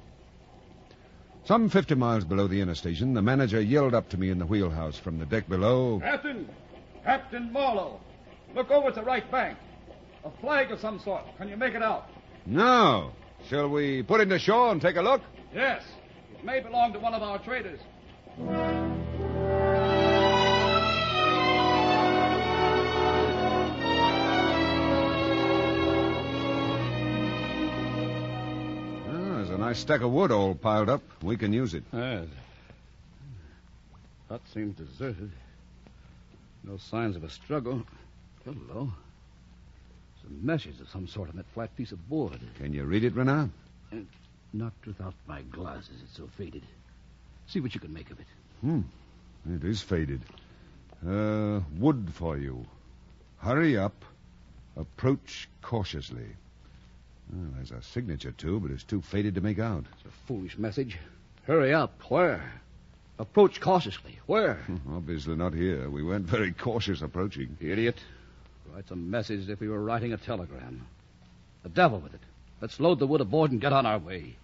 [1.46, 4.46] Some fifty miles below the inner station, the manager yelled up to me in the
[4.46, 6.00] wheelhouse from the deck below.
[6.00, 6.48] Captain!
[7.04, 8.00] Captain Marlowe!
[8.56, 9.58] Look over at the right bank.
[10.24, 11.24] A flag of some sort.
[11.38, 12.08] Can you make it out?
[12.46, 13.12] No.
[13.50, 15.22] shall we put into shore and take a look?
[15.54, 15.84] Yes.
[16.38, 17.80] It may belong to one of our traders.
[29.72, 31.02] A stack of wood all piled up.
[31.24, 31.86] We can use it.
[31.94, 32.26] Yes.
[34.28, 35.32] Hut seems deserted.
[36.66, 37.82] No signs of a struggle.
[38.44, 38.92] Hello.
[40.22, 42.38] Some meshes of some sort on that flat piece of board.
[42.58, 43.50] Can you read it, Renard?
[44.52, 46.02] Not without my glasses.
[46.04, 46.64] It's so faded.
[47.48, 48.28] See what you can make of it.
[48.60, 48.82] Hmm.
[49.50, 50.20] It is faded.
[51.08, 52.66] Uh, wood for you.
[53.38, 54.04] Hurry up.
[54.76, 56.28] Approach cautiously.
[57.32, 59.86] Well, there's a signature, too, but it's too faded to make out.
[59.94, 60.98] It's a foolish message.
[61.46, 61.94] Hurry up.
[62.10, 62.52] Where?
[63.20, 64.20] Approach cautiously.
[64.26, 64.56] Where?
[64.66, 65.90] Hmm, obviously not here.
[65.90, 67.58] We weren't very cautious approaching.
[67.60, 67.98] Idiot.
[68.74, 70.86] Writes a message as if we were writing a telegram.
[71.64, 72.22] The devil with it.
[72.62, 74.38] Let's load the wood aboard and get on our way.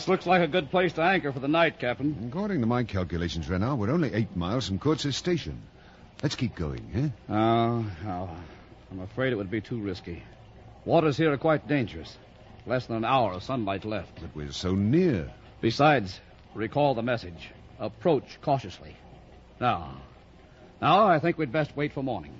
[0.00, 2.28] This looks like a good place to anchor for the night, Captain.
[2.30, 5.60] According to my calculations, Renard, we're only eight miles from Kurtz's station.
[6.22, 7.08] Let's keep going, eh?
[7.30, 8.30] Oh, oh,
[8.90, 10.22] I'm afraid it would be too risky.
[10.86, 12.16] Waters here are quite dangerous.
[12.64, 14.22] Less than an hour of sunlight left.
[14.22, 15.30] But we're so near.
[15.60, 16.18] Besides,
[16.54, 17.50] recall the message.
[17.78, 18.96] Approach cautiously.
[19.60, 20.00] Now,
[20.80, 22.32] now I think we'd best wait for morning.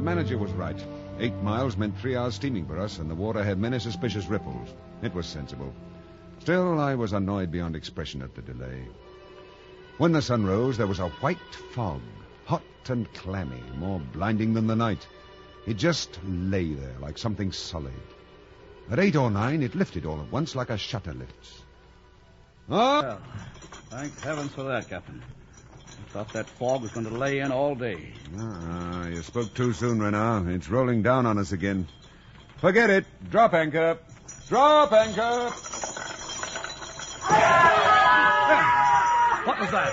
[0.00, 0.82] The manager was right.
[1.18, 4.70] Eight miles meant three hours steaming for us, and the water had many suspicious ripples.
[5.02, 5.74] It was sensible.
[6.38, 8.88] Still, I was annoyed beyond expression at the delay.
[9.98, 12.00] When the sun rose, there was a white fog,
[12.46, 15.06] hot and clammy, more blinding than the night.
[15.66, 17.92] It just lay there like something solid.
[18.90, 21.60] At eight or nine, it lifted all at once like a shutter lifts.
[22.70, 23.02] Oh!
[23.02, 23.20] Well,
[23.90, 25.22] thank heavens for that, Captain.
[26.00, 28.12] I thought that fog was going to lay in all day.
[28.38, 30.48] Ah, you spoke too soon, Renard.
[30.48, 31.86] It's rolling down on us again.
[32.58, 33.04] Forget it.
[33.30, 33.98] Drop anchor.
[34.48, 35.50] Drop anchor.
[39.46, 39.92] What was that?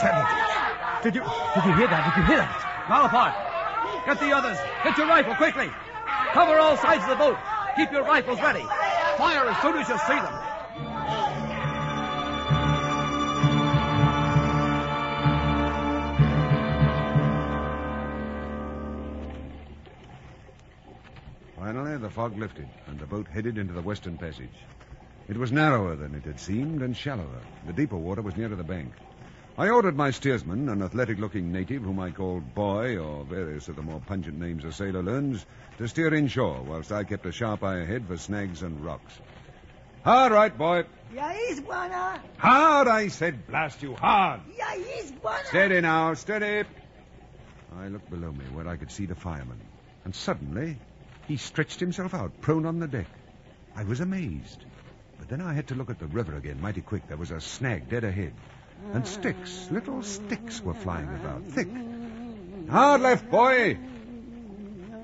[0.00, 1.02] Savages.
[1.02, 1.22] Did you
[1.54, 2.14] did you hear that?
[2.14, 2.62] Did you hear that?
[2.88, 3.34] Malapart,
[4.06, 4.58] get the others.
[4.84, 5.70] Get your rifle quickly.
[6.32, 7.36] Cover all sides of the boat.
[7.76, 8.62] Keep your rifles ready.
[9.18, 10.25] Fire as soon as you see them.
[22.06, 24.54] The fog lifted, and the boat headed into the western passage.
[25.28, 27.40] It was narrower than it had seemed and shallower.
[27.66, 28.92] The deeper water was nearer the bank.
[29.58, 33.74] I ordered my steersman, an athletic looking native whom I called Boy, or various of
[33.74, 35.44] the more pungent names a sailor learns,
[35.78, 39.18] to steer inshore, whilst I kept a sharp eye ahead for snags and rocks.
[40.04, 40.84] Hard right, boy.
[41.12, 42.20] Yais, Bwana.
[42.38, 44.42] Hard, I said, blast you, hard.
[44.56, 45.44] Yeah, Yais, Bwana.
[45.46, 46.68] Steady now, steady.
[47.76, 49.58] I looked below me where I could see the fireman,
[50.04, 50.78] and suddenly
[51.26, 53.06] he stretched himself out, prone on the deck.
[53.74, 54.64] I was amazed.
[55.18, 57.08] But then I had to look at the river again, mighty quick.
[57.08, 58.32] There was a snag dead ahead.
[58.92, 61.68] And sticks, little sticks were flying about, thick.
[62.70, 63.78] Hard left, boy!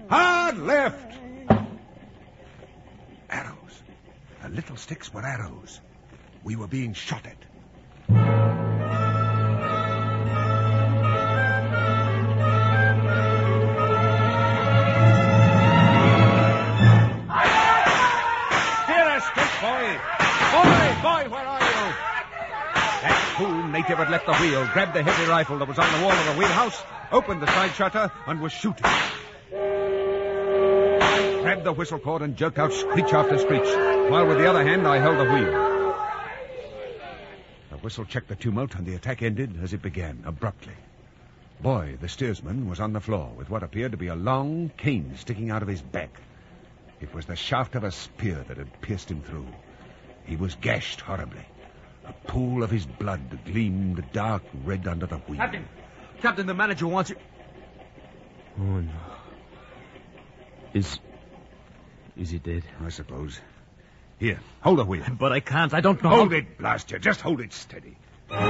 [0.08, 1.12] Hard left!
[3.30, 3.82] Arrows.
[4.42, 5.80] The little sticks were arrows.
[6.44, 7.51] We were being shot at.
[23.42, 26.12] Fool native had left the wheel, grabbed the heavy rifle that was on the wall
[26.12, 28.84] of the wheelhouse, opened the side shutter, and was shooting.
[28.84, 29.00] I
[31.42, 33.66] Grabbed the whistle cord and jerked out screech after screech,
[34.10, 35.96] while with the other hand I held the wheel.
[37.70, 40.74] The whistle checked the tumult, and the attack ended as it began, abruptly.
[41.60, 45.14] Boy, the steersman, was on the floor with what appeared to be a long cane
[45.16, 46.20] sticking out of his back.
[47.00, 49.46] It was the shaft of a spear that had pierced him through.
[50.24, 51.44] He was gashed horribly.
[52.04, 55.38] A pool of his blood gleamed dark red under the wheel.
[55.38, 55.68] Captain,
[56.20, 57.16] Captain, the manager wants you.
[58.58, 58.90] Oh, no.
[60.74, 60.98] Is.
[62.16, 62.64] Is he dead?
[62.84, 63.40] I suppose.
[64.18, 65.04] Here, hold the wheel.
[65.18, 65.74] But I can't.
[65.74, 66.10] I don't know.
[66.10, 66.98] Hold it, blast you.
[66.98, 67.96] Just hold it steady.
[68.30, 68.44] I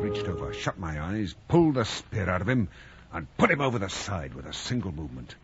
[0.00, 2.68] reached over, shut my eyes, pulled the spear out of him,
[3.12, 5.34] and put him over the side with a single movement.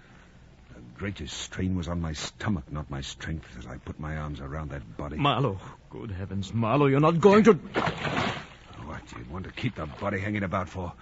[0.95, 4.41] The greatest strain was on my stomach, not my strength, as I put my arms
[4.41, 5.17] around that body.
[5.17, 5.59] Marlowe.
[5.91, 7.55] Good heavens, Marlowe, you're not going to.
[7.55, 10.93] What do you want to keep the body hanging about for?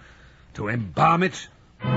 [0.55, 1.47] To embalm it?
[1.81, 1.89] The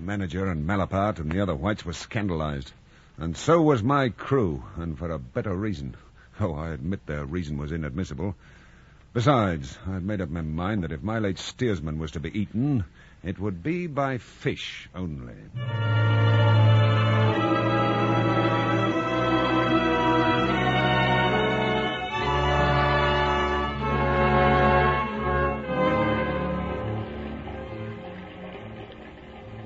[0.00, 2.72] manager and Malapart and the other whites were scandalized.
[3.18, 5.96] And so was my crew, and for a better reason.
[6.40, 8.34] Oh, I admit their reason was inadmissible.
[9.14, 12.84] Besides, I'd made up my mind that if my late steersman was to be eaten,
[13.22, 15.34] it would be by fish only.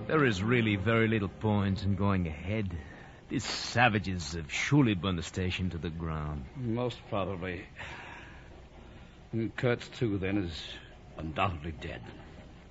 [0.08, 2.76] There is really very little point in going ahead.
[3.30, 6.44] These savages have surely burned the station to the ground.
[6.54, 7.64] Most probably.
[9.32, 10.62] And Kurtz, too, then, is
[11.18, 12.00] undoubtedly dead.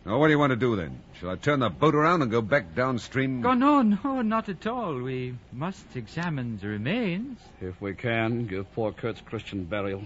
[0.06, 1.02] Now, what do you want to do then?
[1.20, 3.46] Shall I turn the boat around and go back downstream?
[3.46, 4.96] Oh, no, no, not at all.
[4.96, 7.40] We must examine the remains.
[7.60, 10.04] If we can, give poor Kurtz Christian burial.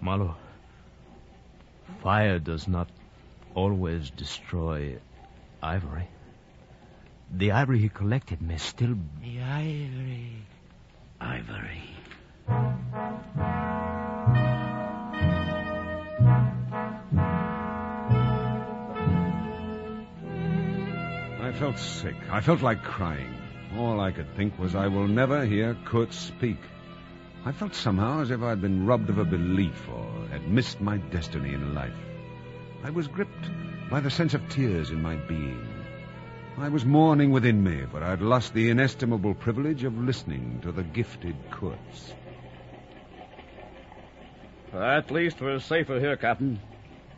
[0.00, 0.34] Marlowe,
[2.02, 2.88] fire does not
[3.54, 4.98] always destroy
[5.62, 6.08] ivory.
[7.30, 8.96] The ivory he collected may still.
[9.22, 10.32] The ivory.
[11.20, 11.82] Ivory.
[21.58, 22.16] Felt sick.
[22.30, 23.34] I felt like crying.
[23.76, 26.58] All I could think was I will never hear Kurt speak.
[27.44, 30.96] I felt somehow as if I'd been robbed of a belief or had missed my
[30.96, 31.94] destiny in life.
[32.82, 33.48] I was gripped
[33.90, 35.66] by the sense of tears in my being.
[36.56, 40.82] I was mourning within me, for I'd lost the inestimable privilege of listening to the
[40.82, 42.14] gifted Kurtz.
[44.72, 46.60] At least we're safer here, Captain.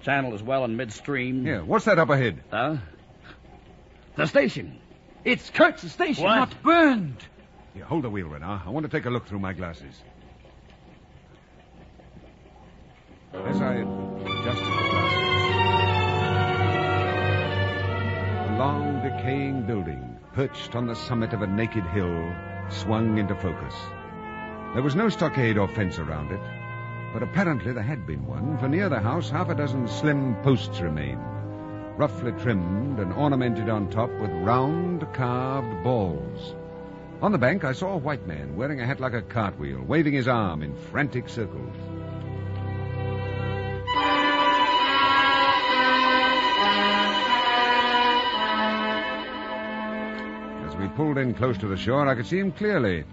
[0.03, 1.45] Channel is well in midstream.
[1.45, 2.43] Here, what's that up ahead?
[2.51, 2.77] Huh?
[4.17, 4.81] The station.
[5.25, 6.25] It's Kurtz's station.
[6.25, 7.23] Not burned.
[7.75, 8.63] Here, hold the wheel, Renard.
[8.65, 9.95] I want to take a look through my glasses.
[13.35, 15.19] As I adjusted the glasses,
[18.49, 22.35] a long, decaying building, perched on the summit of a naked hill,
[22.71, 23.75] swung into focus.
[24.73, 26.41] There was no stockade or fence around it,
[27.13, 30.81] but apparently there had been one, for near the house half a dozen slim posts
[30.81, 31.21] remained,
[31.97, 36.55] roughly trimmed and ornamented on top with round, carved balls.
[37.23, 40.13] On the bank, I saw a white man wearing a hat like a cartwheel, waving
[40.13, 41.75] his arm in frantic circles.
[50.67, 53.05] As we pulled in close to the shore, I could see him clearly.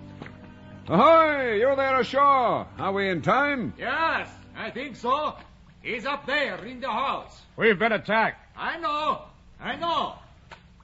[0.89, 1.55] Ahoy!
[1.59, 2.67] You're there ashore?
[2.77, 3.73] Are we in time?
[3.77, 4.27] Yes,
[4.57, 5.35] I think so.
[5.81, 7.41] He's up there in the house.
[7.55, 8.42] We've been attacked.
[8.55, 9.21] I know.
[9.59, 10.15] I know.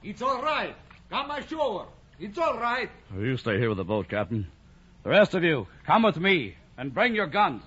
[0.02, 0.74] It's all right.
[1.10, 1.86] Come ashore.
[2.18, 2.90] It's all right.
[3.16, 4.46] You stay here with the boat, Captain.
[5.02, 7.62] The rest of you, come with me and bring your guns.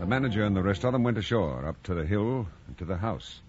[0.00, 2.84] The manager and the rest of them went ashore, up to the hill and to
[2.84, 3.40] the house.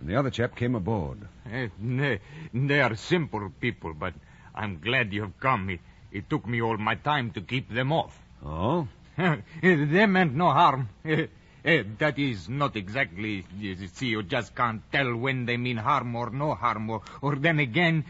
[0.00, 1.20] And the other chap came aboard.
[1.50, 2.18] Eh, they,
[2.52, 4.14] they are simple people, but
[4.56, 5.70] I'm glad you have come.
[5.70, 5.80] It,
[6.10, 8.18] it took me all my time to keep them off.
[8.44, 8.88] Oh?
[9.62, 10.88] they meant no harm.
[11.66, 13.44] Eh, that is not exactly.
[13.58, 17.34] You see, you just can't tell when they mean harm or no harm, or, or
[17.34, 18.04] then again.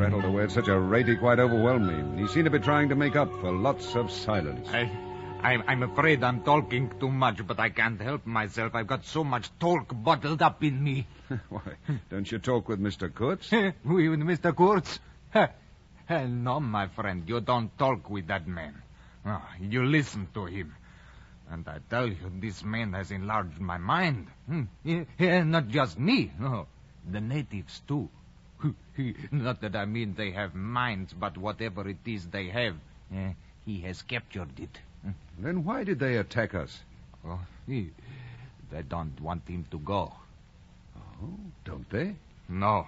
[0.00, 2.22] Rattled away at such a rate he quite overwhelmed me.
[2.22, 4.66] He seemed to be trying to make up for lots of silence.
[4.72, 4.90] I,
[5.42, 8.74] I'm, I'm afraid I'm talking too much, but I can't help myself.
[8.74, 11.06] I've got so much talk bottled up in me.
[11.48, 11.62] Why,
[12.10, 13.12] don't you talk with Mr.
[13.12, 13.50] Kurtz?
[13.84, 14.54] we with Mr.
[14.54, 14.98] Kurtz?
[16.10, 17.24] No, my friend.
[17.26, 18.82] You don't talk with that man.
[19.24, 20.74] Oh, you listen to him.
[21.50, 24.28] And I tell you, this man has enlarged my mind.
[24.46, 24.64] Hmm.
[25.50, 26.66] Not just me, no.
[27.10, 28.08] The natives, too.
[29.30, 32.76] not that I mean they have minds, but whatever it is they have,
[33.14, 33.32] eh,
[33.64, 34.78] he has captured it.
[35.02, 35.10] Hmm.
[35.38, 36.78] Then why did they attack us?
[37.26, 37.90] Oh, he,
[38.70, 40.12] they don't want him to go.
[40.96, 41.28] Oh,
[41.64, 42.16] don't they?
[42.48, 42.86] No.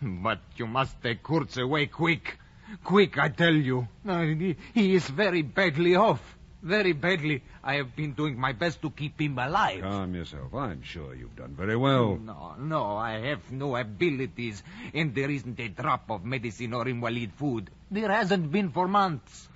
[0.00, 2.38] But you must take Kurtz away quick.
[2.84, 3.88] Quick, I tell you.
[4.06, 6.20] He, he is very badly off.
[6.62, 7.42] Very badly.
[7.62, 9.80] I have been doing my best to keep him alive.
[9.80, 10.52] Calm yourself.
[10.54, 12.16] I'm sure you've done very well.
[12.16, 17.32] No, no, I have no abilities, and there isn't a drop of medicine or invalid
[17.34, 17.70] food.
[17.90, 19.48] There hasn't been for months.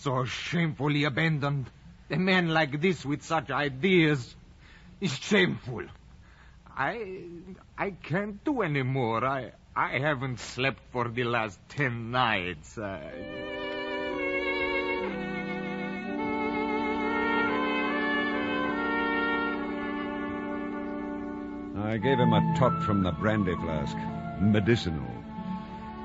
[0.00, 1.66] So shamefully abandoned.
[2.10, 4.36] A man like this with such ideas
[5.00, 5.84] is shameful.
[6.76, 7.24] I
[7.76, 9.24] I can't do any more.
[9.24, 12.78] I I haven't slept for the last ten nights.
[12.78, 13.00] I...
[21.78, 23.96] I gave him a tot from the brandy flask.
[24.40, 25.10] Medicinal.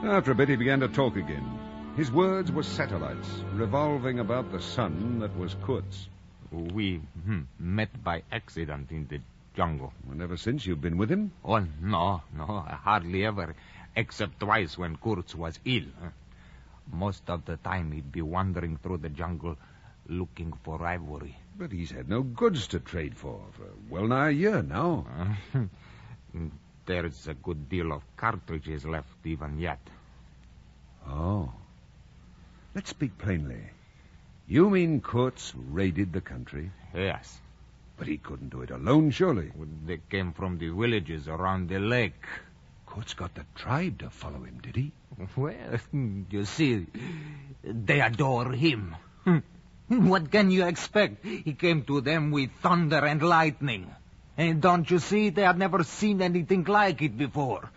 [0.04, 1.61] After a bit, he began to talk again.
[1.98, 6.08] His words were satellites, revolving about the sun that was Kurtz.
[6.50, 9.20] We hmm, met by accident in the
[9.56, 9.92] jungle.
[10.10, 11.34] And ever since you've been with him?
[11.44, 13.56] Oh, no, no, hardly ever,
[13.94, 15.84] except twice when Kurtz was ill.
[16.92, 19.58] Most of the time he'd be wandering through the jungle
[20.08, 21.38] looking for ivory.
[21.58, 25.06] But he's had no goods to trade for for well nigh a year now.
[26.86, 29.80] There's a good deal of cartridges left even yet.
[31.06, 31.52] Oh.
[32.74, 33.62] Let's speak plainly.
[34.48, 36.72] You mean Kurtz raided the country?
[36.94, 37.40] Yes.
[37.98, 39.52] But he couldn't do it alone, surely.
[39.86, 42.26] They came from the villages around the lake.
[42.88, 44.92] Kurtz got the tribe to follow him, did he?
[45.36, 45.80] Well,
[46.30, 46.88] you see,
[47.64, 48.96] they adore him.
[49.88, 51.26] What can you expect?
[51.26, 53.94] He came to them with thunder and lightning.
[54.38, 57.70] And don't you see, they had never seen anything like it before.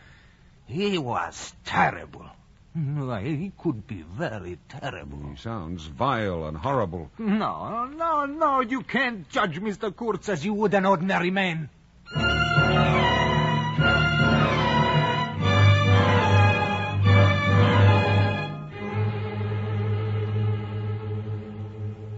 [0.67, 2.27] He was terrible.
[3.23, 5.31] He could be very terrible.
[5.31, 7.09] He sounds vile and horrible.
[7.19, 9.95] No, no, no, you can't judge Mr.
[9.95, 11.69] Kurtz as you would an ordinary man.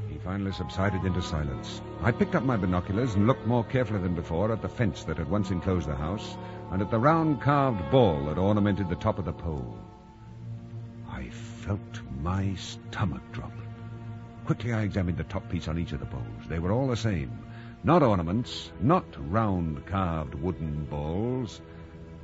[0.08, 1.82] He finally subsided into silence.
[2.00, 5.18] I picked up my binoculars and looked more carefully than before at the fence that
[5.18, 6.38] had once enclosed the house
[6.70, 9.78] and at the round carved ball that ornamented the top of the pole.
[11.66, 13.50] Felt my stomach drop.
[14.44, 16.46] Quickly I examined the top piece on each of the bowls.
[16.48, 17.36] They were all the same.
[17.82, 21.60] Not ornaments, not round carved wooden balls,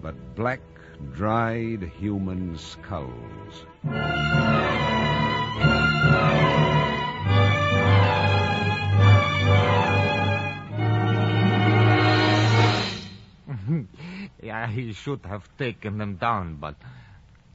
[0.00, 0.60] but black,
[1.12, 3.64] dried human skulls.
[14.52, 16.76] I should have taken them down, but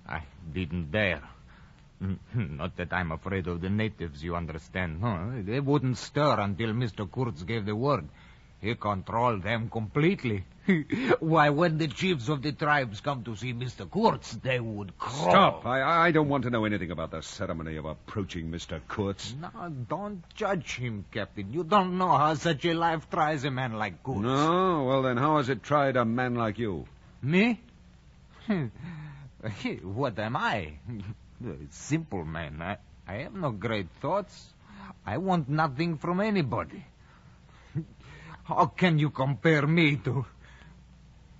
[0.06, 0.24] I
[0.54, 1.24] didn't dare.
[2.02, 2.58] Mm-hmm.
[2.58, 5.02] Not that I'm afraid of the natives, you understand.
[5.02, 7.10] No, they wouldn't stir until Mr.
[7.12, 8.08] Kurtz gave the word.
[8.60, 10.44] He controlled them completely.
[11.20, 13.90] Why, when the chiefs of the tribes come to see Mr.
[13.90, 15.30] Kurtz, they would crawl.
[15.30, 15.66] Stop.
[15.66, 18.82] I, I don't want to know anything about the ceremony of approaching Mr.
[18.88, 19.36] Kurtz.
[19.40, 21.54] Now, don't judge him, Captain.
[21.54, 24.22] You don't know how such a life tries a man like Kurtz.
[24.22, 24.86] No?
[24.86, 26.86] Well, then how has it tried a man like you?
[27.22, 27.62] Me?
[29.84, 30.74] what am I?
[31.70, 32.62] Simple man.
[32.62, 32.78] I,
[33.08, 34.54] I have no great thoughts.
[35.06, 36.84] I want nothing from anybody.
[38.44, 40.26] How can you compare me to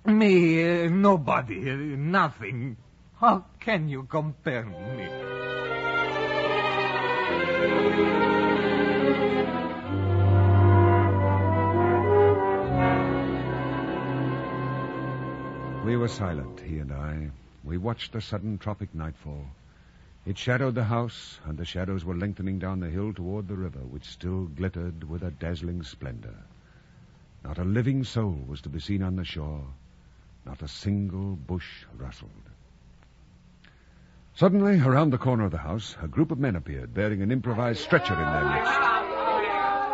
[0.06, 0.62] me?
[0.62, 2.76] Uh, nobody, uh, nothing.
[3.20, 5.08] How can you compare me?
[15.84, 17.30] We were silent, he and I.
[17.64, 19.44] We watched the sudden tropic nightfall.
[20.28, 23.78] It shadowed the house, and the shadows were lengthening down the hill toward the river,
[23.78, 26.34] which still glittered with a dazzling splendor.
[27.42, 29.64] Not a living soul was to be seen on the shore.
[30.44, 32.30] Not a single bush rustled.
[34.34, 37.80] Suddenly, around the corner of the house, a group of men appeared, bearing an improvised
[37.80, 38.80] stretcher in their midst.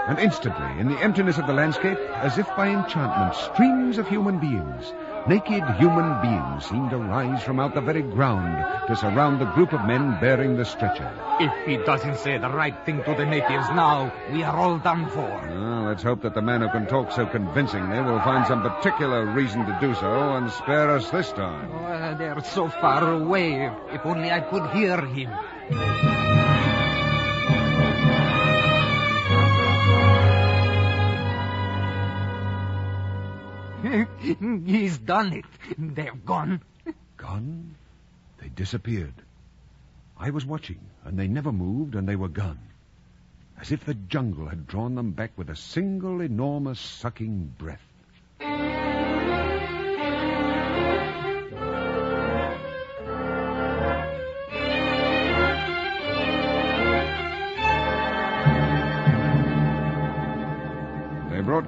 [0.09, 4.41] And instantly, in the emptiness of the landscape, as if by enchantment, streams of human
[4.41, 4.93] beings,
[5.27, 9.73] naked human beings, seemed to rise from out the very ground to surround the group
[9.73, 11.11] of men bearing the stretcher.
[11.41, 15.09] If he doesn't say the right thing to the natives now, we are all done
[15.11, 15.29] for.
[15.49, 19.27] Well, let's hope that the man who can talk so convincingly will find some particular
[19.27, 21.71] reason to do so and spare us this time.
[21.73, 23.71] Oh, they're so far away.
[23.93, 26.24] If only I could hear him.
[34.67, 35.45] He's done it.
[35.79, 36.63] They're gone.
[37.17, 37.77] Gone?
[38.41, 39.15] They disappeared.
[40.19, 42.59] I was watching, and they never moved, and they were gone.
[43.61, 48.84] As if the jungle had drawn them back with a single enormous sucking breath.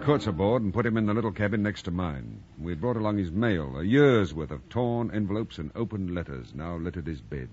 [0.07, 2.40] Kurtz aboard and put him in the little cabin next to mine.
[2.61, 6.54] We had brought along his mail, a year's worth of torn envelopes and opened letters,
[6.54, 7.48] now littered his bed.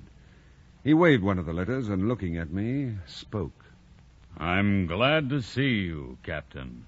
[0.84, 3.66] He waved one of the letters and, looking at me, spoke.
[4.38, 6.86] I'm glad to see you, Captain.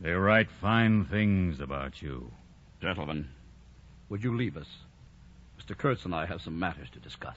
[0.00, 2.32] They write fine things about you.
[2.80, 3.28] Gentlemen,
[4.08, 4.78] would you leave us?
[5.60, 5.76] Mr.
[5.76, 7.36] Kurtz and I have some matters to discuss.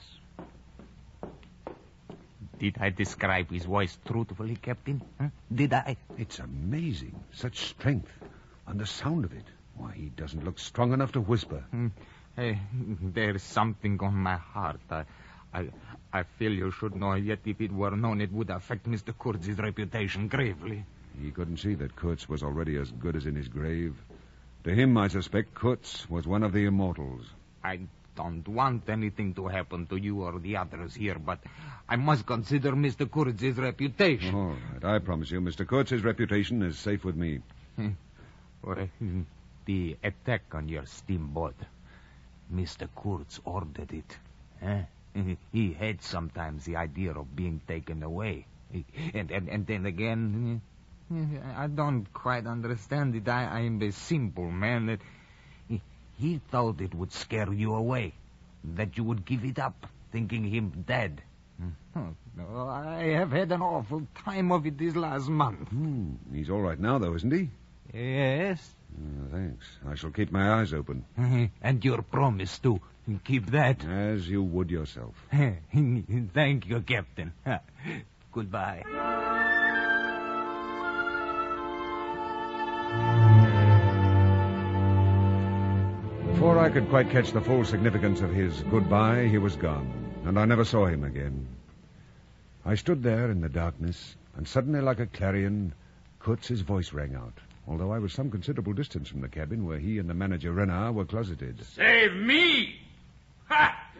[2.58, 5.02] Did I describe his voice truthfully, Captain?
[5.20, 5.28] Huh?
[5.54, 5.96] Did I?
[6.16, 7.20] It's amazing.
[7.32, 8.10] Such strength.
[8.66, 9.44] And the sound of it.
[9.74, 11.64] Why, he doesn't look strong enough to whisper.
[11.70, 11.88] Hmm.
[12.34, 14.80] Hey, there's something on my heart.
[14.90, 15.04] I,
[15.52, 15.68] I,
[16.12, 19.14] I feel you should know, yet if it were known, it would affect Mr.
[19.18, 20.84] Kurtz's reputation gravely.
[21.22, 23.94] He couldn't see that Kurtz was already as good as in his grave.
[24.64, 27.26] To him, I suspect, Kurtz was one of the immortals.
[27.62, 27.80] I
[28.16, 31.38] don't want anything to happen to you or the others here, but
[31.88, 33.10] I must consider Mr.
[33.10, 34.34] Kurtz's reputation.
[34.34, 35.66] All right, I promise you, Mr.
[35.66, 37.40] Kurtz's reputation is safe with me.
[37.76, 37.90] Hmm,
[39.66, 41.54] the attack on your steamboat.
[42.52, 42.88] Mr.
[42.94, 44.18] Kurtz ordered it.
[44.62, 44.82] Eh?
[45.52, 48.46] He had sometimes the idea of being taken away.
[49.14, 50.60] And, and, and then again,
[51.56, 53.28] I don't quite understand it.
[53.28, 54.98] I, I'm a simple man.
[56.18, 58.14] He, thought it would scare you away.
[58.64, 61.22] That you would give it up, thinking him dead.
[62.38, 65.68] Oh, I have had an awful time of it this last month.
[65.68, 66.14] Hmm.
[66.32, 67.48] He's all right now, though, isn't he?
[67.94, 68.74] Yes.
[68.94, 69.66] Uh, thanks.
[69.88, 71.04] I shall keep my eyes open.
[71.62, 72.80] and your promise to
[73.24, 73.84] keep that.
[73.84, 75.14] As you would yourself.
[75.32, 77.32] Thank you, Captain.
[78.32, 79.24] Goodbye.
[86.36, 89.90] Before I could quite catch the full significance of his goodbye, he was gone,
[90.26, 91.48] and I never saw him again.
[92.62, 95.72] I stood there in the darkness, and suddenly, like a clarion,
[96.20, 97.32] Kurtz's voice rang out,
[97.66, 100.94] although I was some considerable distance from the cabin where he and the manager Renard
[100.94, 101.64] were closeted.
[101.74, 102.80] Save me!
[103.48, 103.90] Ha!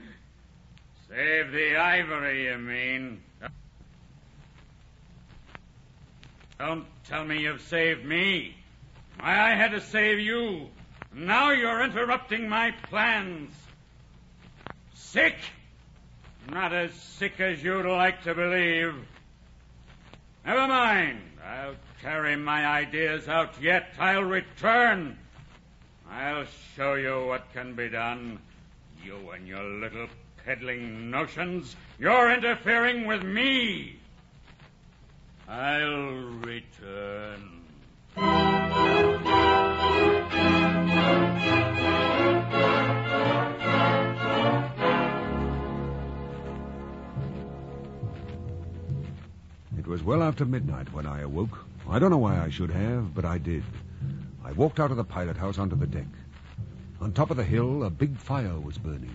[1.09, 3.23] Save the ivory, you mean?
[6.59, 8.55] Don't tell me you've saved me.
[9.19, 10.69] I had to save you.
[11.17, 13.51] Now you're interrupting my plans.
[14.93, 15.35] Sick?
[16.53, 18.95] Not as sick as you'd like to believe.
[20.45, 21.19] Never mind.
[21.43, 23.95] I'll carry my ideas out yet.
[23.99, 25.17] I'll return.
[26.11, 26.45] I'll
[26.77, 28.39] show you what can be done.
[29.03, 30.09] You and your little
[30.45, 31.77] peddling notions.
[31.99, 33.97] You're interfering with me.
[35.49, 36.13] I'll
[36.45, 37.63] return.
[49.79, 51.65] It was well after midnight when I awoke.
[51.89, 53.63] I don't know why I should have, but I did.
[54.45, 56.09] I walked out of the pilot house onto the deck.
[57.01, 59.15] On top of the hill, a big fire was burning.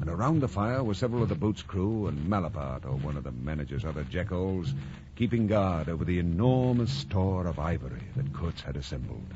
[0.00, 3.24] And around the fire were several of the boat's crew and Malapart, or one of
[3.24, 4.74] the manager's other jackals,
[5.14, 9.26] keeping guard over the enormous store of ivory that Kurtz had assembled.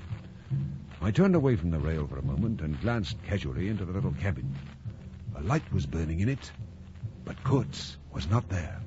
[1.02, 4.12] I turned away from the rail for a moment and glanced casually into the little
[4.12, 4.56] cabin.
[5.36, 6.50] A light was burning in it,
[7.24, 8.80] but Kurtz was not there.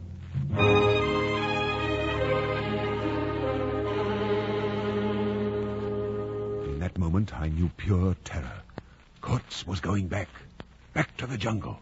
[6.66, 8.64] In that moment, I knew pure terror.
[9.22, 10.30] Kurtz was going back,
[10.94, 11.80] back to the jungle.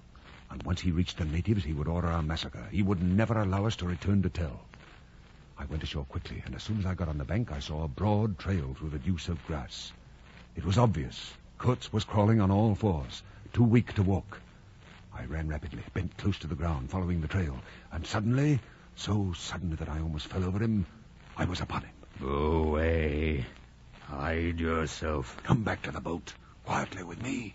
[0.51, 2.67] And once he reached the natives, he would order our massacre.
[2.71, 4.61] He would never allow us to return to tell.
[5.57, 7.83] I went ashore quickly, and as soon as I got on the bank, I saw
[7.83, 9.93] a broad trail through the dew soaked grass.
[10.57, 11.35] It was obvious.
[11.59, 13.21] Kurtz was crawling on all fours,
[13.53, 14.41] too weak to walk.
[15.13, 17.59] I ran rapidly, bent close to the ground, following the trail,
[17.91, 18.59] and suddenly,
[18.95, 20.87] so suddenly that I almost fell over him,
[21.37, 21.93] I was upon him.
[22.19, 23.45] Go away.
[24.01, 25.37] Hide yourself.
[25.43, 26.33] Come back to the boat,
[26.65, 27.53] quietly with me.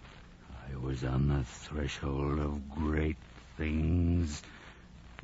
[0.70, 3.16] I was on the threshold of great
[3.57, 4.44] things.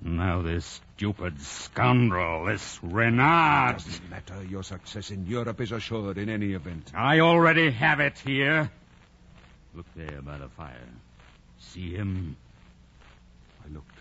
[0.01, 3.79] Now this stupid scoundrel, this Renard.
[3.79, 4.45] Doesn't matter.
[4.45, 6.93] Your success in Europe is assured in any event.
[6.95, 8.71] I already have it here.
[9.75, 10.89] Look there by the fire.
[11.59, 12.37] See him?
[13.65, 13.95] I looked.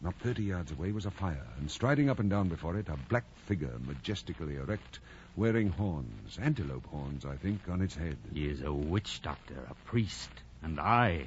[0.00, 2.96] Not thirty yards away was a fire, and striding up and down before it, a
[3.08, 4.98] black figure, majestically erect,
[5.34, 8.18] wearing horns, antelope horns, I think, on its head.
[8.32, 10.30] He is a witch doctor, a priest,
[10.62, 11.26] and I.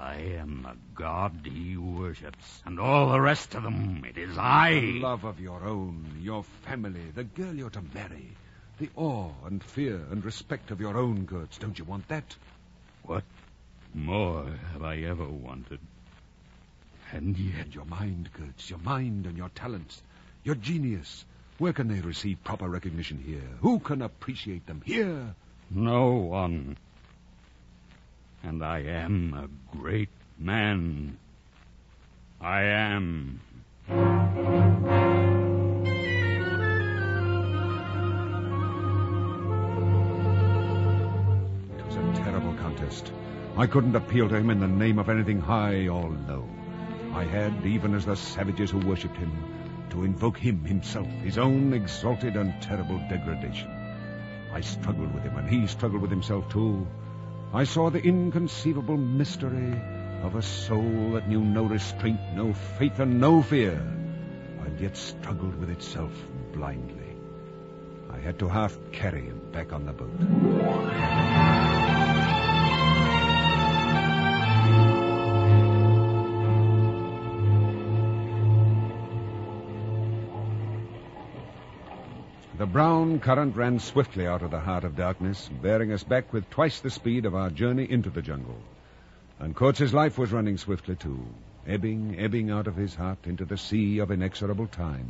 [0.00, 4.04] I am the god he worships, and all the rest of them.
[4.08, 4.74] It is I.
[4.74, 8.30] The love of your own, your family, the girl you're to marry,
[8.78, 11.58] the awe and fear and respect of your own goods.
[11.58, 12.36] Don't you want that?
[13.02, 13.24] What
[13.92, 15.80] more have I ever wanted?
[17.12, 17.64] And yet.
[17.64, 20.00] And your mind, Kurtz, your mind and your talents,
[20.44, 21.24] your genius.
[21.58, 23.50] Where can they receive proper recognition here?
[23.62, 25.34] Who can appreciate them here?
[25.72, 26.76] No one.
[28.42, 30.08] And I am a great
[30.38, 31.18] man.
[32.40, 33.40] I am.
[33.88, 33.94] It
[41.84, 43.12] was a terrible contest.
[43.56, 46.48] I couldn't appeal to him in the name of anything high or low.
[47.12, 49.32] I had, even as the savages who worshipped him,
[49.90, 53.68] to invoke him himself, his own exalted and terrible degradation.
[54.52, 56.86] I struggled with him, and he struggled with himself too.
[57.52, 59.72] I saw the inconceivable mystery
[60.22, 63.80] of a soul that knew no restraint, no faith, and no fear,
[64.66, 66.12] and yet struggled with itself
[66.52, 67.16] blindly.
[68.10, 71.67] I had to half carry him back on the boat.
[82.58, 86.50] The brown current ran swiftly out of the heart of darkness, bearing us back with
[86.50, 88.58] twice the speed of our journey into the jungle.
[89.38, 91.24] And Kurtz's life was running swiftly too,
[91.68, 95.08] ebbing, ebbing out of his heart into the sea of inexorable time.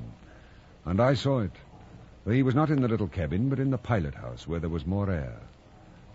[0.85, 1.57] And I saw it,
[2.23, 4.69] for he was not in the little cabin, but in the pilot house where there
[4.69, 5.41] was more air.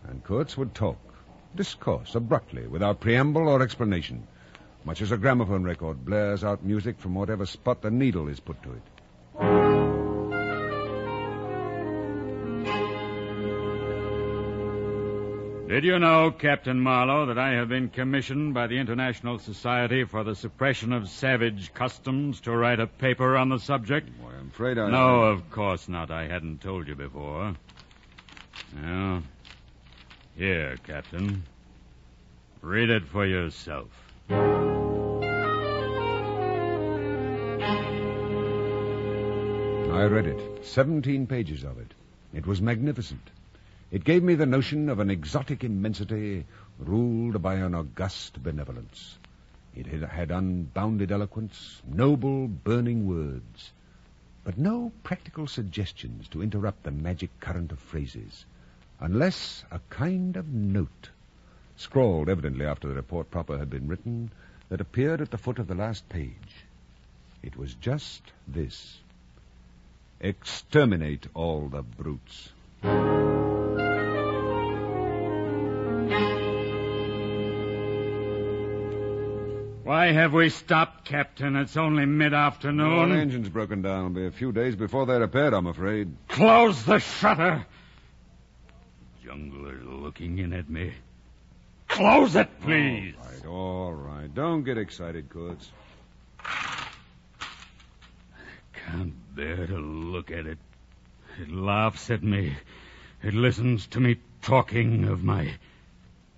[0.07, 0.99] And Kurtz would talk,
[1.55, 4.27] discourse abruptly, without preamble or explanation,
[4.85, 8.61] much as a gramophone record blares out music from whatever spot the needle is put
[8.61, 8.83] to it.
[15.73, 20.23] Did you know, Captain Marlowe, that I have been commissioned by the International Society for
[20.23, 24.07] the Suppression of Savage Customs to write a paper on the subject?
[24.21, 24.91] Why, I'm afraid I.
[24.91, 26.11] No, of course not.
[26.11, 27.55] I hadn't told you before.
[28.83, 29.23] Well,
[30.37, 31.41] here, Captain.
[32.61, 33.89] Read it for yourself.
[34.29, 34.35] I
[40.03, 40.65] read it.
[40.67, 41.95] Seventeen pages of it.
[42.31, 43.31] It was magnificent.
[43.93, 46.45] It gave me the notion of an exotic immensity
[46.79, 49.19] ruled by an august benevolence.
[49.75, 53.71] It had, unbounded eloquence, noble, burning words,
[54.43, 58.45] but no practical suggestions to interrupt the magic current of phrases,
[58.99, 61.09] unless a kind of note,
[61.75, 64.31] scrawled evidently after the report proper had been written,
[64.69, 66.65] that appeared at the foot of the last page.
[67.43, 68.97] It was just this
[70.19, 72.49] Exterminate all the brutes.
[80.03, 81.55] Why have we stopped, Captain?
[81.55, 83.11] It's only mid-afternoon.
[83.11, 83.99] The engine's broken down.
[83.99, 86.13] It'll be a few days before they're repaired, I'm afraid.
[86.27, 87.65] Close the shutter.
[89.23, 90.91] Jungle is looking in at me.
[91.87, 93.15] Close it, please.
[93.17, 94.35] All right, all right.
[94.35, 95.71] Don't get excited, Kurtz.
[96.43, 96.89] I
[98.73, 100.57] can't bear to look at it.
[101.41, 102.57] It laughs at me.
[103.23, 105.53] It listens to me talking of my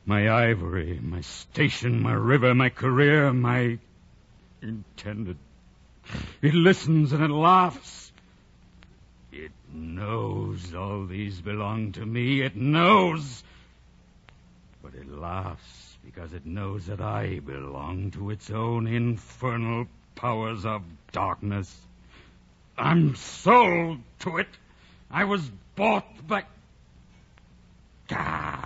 [0.06, 3.80] my ivory, my station, my river, my career, my
[4.62, 5.38] intended.
[6.42, 8.12] It listens and it laughs.
[9.32, 12.42] It knows all these belong to me.
[12.42, 13.44] It knows.
[14.84, 20.84] But it laughs because it knows that I belong to its own infernal powers of
[21.12, 21.76] darkness.
[22.78, 24.48] I'm sold to it.
[25.10, 26.44] I was bought by.
[28.12, 28.65] Ah,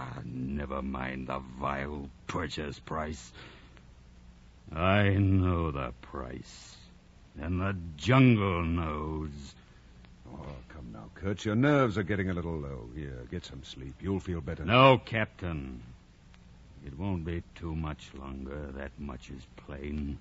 [0.60, 3.32] never mind the vile purchase price.
[4.76, 6.76] I know the price.
[7.40, 9.30] And the jungle knows.
[10.30, 11.46] Oh, come now, Kurt.
[11.46, 12.90] Your nerves are getting a little low.
[12.94, 13.96] Here, get some sleep.
[14.02, 14.66] You'll feel better.
[14.66, 15.82] No, Captain.
[16.86, 18.74] It won't be too much longer.
[18.76, 20.18] That much is plain.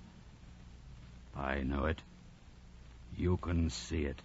[1.35, 2.01] I know it.
[3.17, 4.21] You can see it.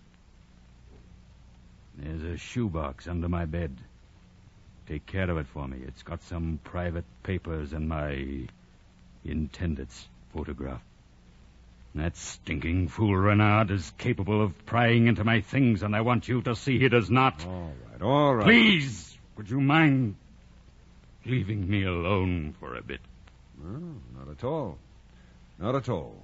[1.96, 3.76] There's a shoebox under my bed.
[4.88, 5.78] Take care of it for me.
[5.86, 8.46] It's got some private papers and my
[9.24, 10.82] intended's photograph.
[11.94, 16.42] That stinking fool Renard is capable of prying into my things, and I want you
[16.42, 17.46] to see he does not.
[17.46, 18.44] All right, all right.
[18.44, 20.16] Please, would you mind
[21.24, 23.00] leaving me alone for a bit?
[23.62, 24.76] No, not at all.
[25.58, 26.16] Not at all.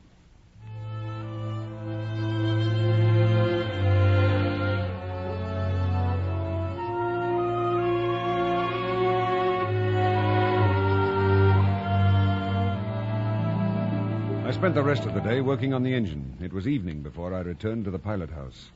[14.60, 16.36] Spent the rest of the day working on the engine.
[16.38, 18.68] It was evening before I returned to the pilot house.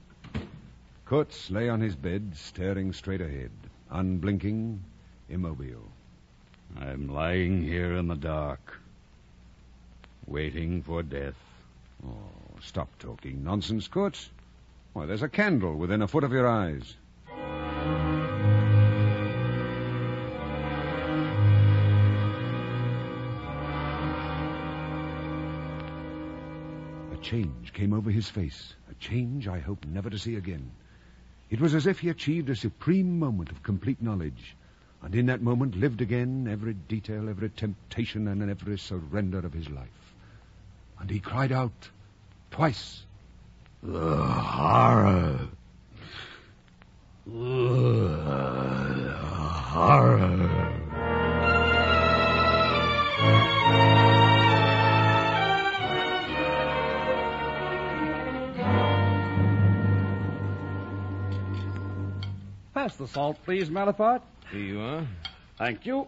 [1.04, 3.50] Kurtz lay on his bed, staring straight ahead,
[3.90, 4.82] unblinking,
[5.28, 5.86] immobile.
[6.80, 8.80] I'm lying here in the dark,
[10.26, 11.36] waiting for death.
[12.02, 12.30] Oh,
[12.62, 14.30] stop talking nonsense, Kurtz.
[14.94, 16.94] Why, there's a candle within a foot of your eyes.
[27.24, 30.70] Change came over his face, a change I hope never to see again.
[31.48, 34.54] It was as if he achieved a supreme moment of complete knowledge,
[35.02, 39.70] and in that moment lived again every detail, every temptation, and every surrender of his
[39.70, 40.14] life.
[41.00, 41.88] And he cried out
[42.50, 43.04] twice.
[43.82, 45.48] The horror.
[47.26, 49.16] The
[49.72, 50.74] horror.
[62.84, 64.20] Pass the salt, please, Malapart.
[64.50, 65.06] Here you are.
[65.56, 66.06] Thank you.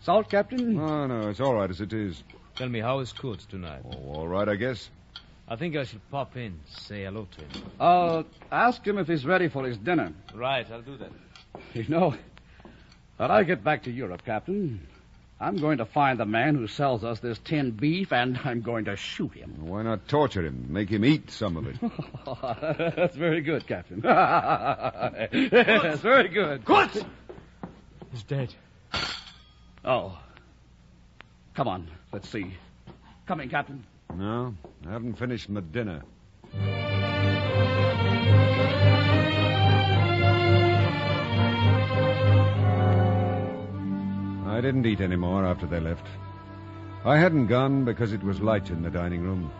[0.00, 0.80] Salt, Captain?
[0.80, 2.22] Oh, no, it's all right as it is.
[2.56, 3.82] Tell me, how is Kurtz tonight?
[3.84, 4.88] Oh, all right, I guess.
[5.46, 7.70] I think I should pop in, say hello to him.
[7.78, 10.14] Uh, ask him if he's ready for his dinner.
[10.34, 11.12] Right, I'll do that.
[11.74, 12.14] You know,
[13.18, 14.80] when I get back to Europe, Captain,
[15.40, 18.86] I'm going to find the man who sells us this tinned beef, and I'm going
[18.86, 19.66] to shoot him.
[19.66, 20.66] Why not torture him?
[20.70, 21.76] Make him eat some of it.
[22.96, 24.00] That's very good, Captain.
[24.02, 26.64] That's very good.
[26.64, 26.98] Kurtz!
[28.12, 28.54] He's dead.
[29.84, 30.18] Oh.
[31.54, 32.52] Come on, let's see.
[33.26, 33.84] Coming, Captain.
[34.14, 34.54] No,
[34.86, 36.02] I haven't finished my dinner.
[44.64, 46.06] Didn't eat any more after they left.
[47.04, 49.50] I hadn't gone because it was light in the dining room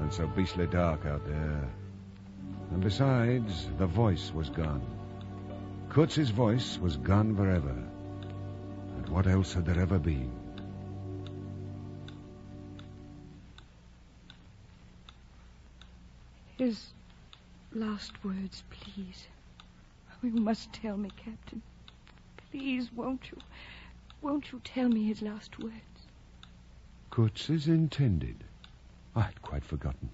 [0.00, 1.66] and so beastly dark out there.
[2.70, 4.84] And besides, the voice was gone.
[5.88, 7.70] Kurtz's voice was gone forever.
[7.70, 10.30] And what else had there ever been?
[16.58, 16.92] His
[17.72, 19.26] last words, please.
[20.10, 21.62] Oh, you must tell me, Captain.
[22.50, 23.38] Please, won't you?
[24.24, 25.74] Won't you tell me his last words?
[27.10, 28.42] Kurtz is intended.
[29.14, 30.08] I had quite forgotten.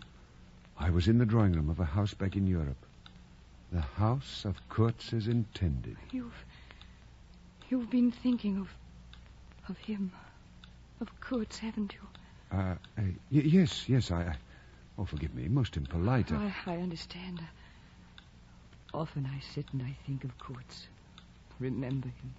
[0.76, 2.84] I was in the drawing room of a house back in Europe.
[3.70, 5.96] The house of Kurtz is intended.
[6.10, 6.44] You've.
[7.70, 8.68] You've been thinking of.
[9.68, 10.10] Of him.
[11.00, 12.58] Of Kurtz, haven't you?
[12.58, 14.22] Uh, uh, y- yes, yes, I.
[14.22, 14.36] I-
[14.98, 15.46] Oh, forgive me.
[15.48, 16.32] Most impolite.
[16.32, 17.40] I- I, I understand.
[18.92, 20.88] Often I sit and I think of Kurtz.
[21.60, 22.34] Remember him.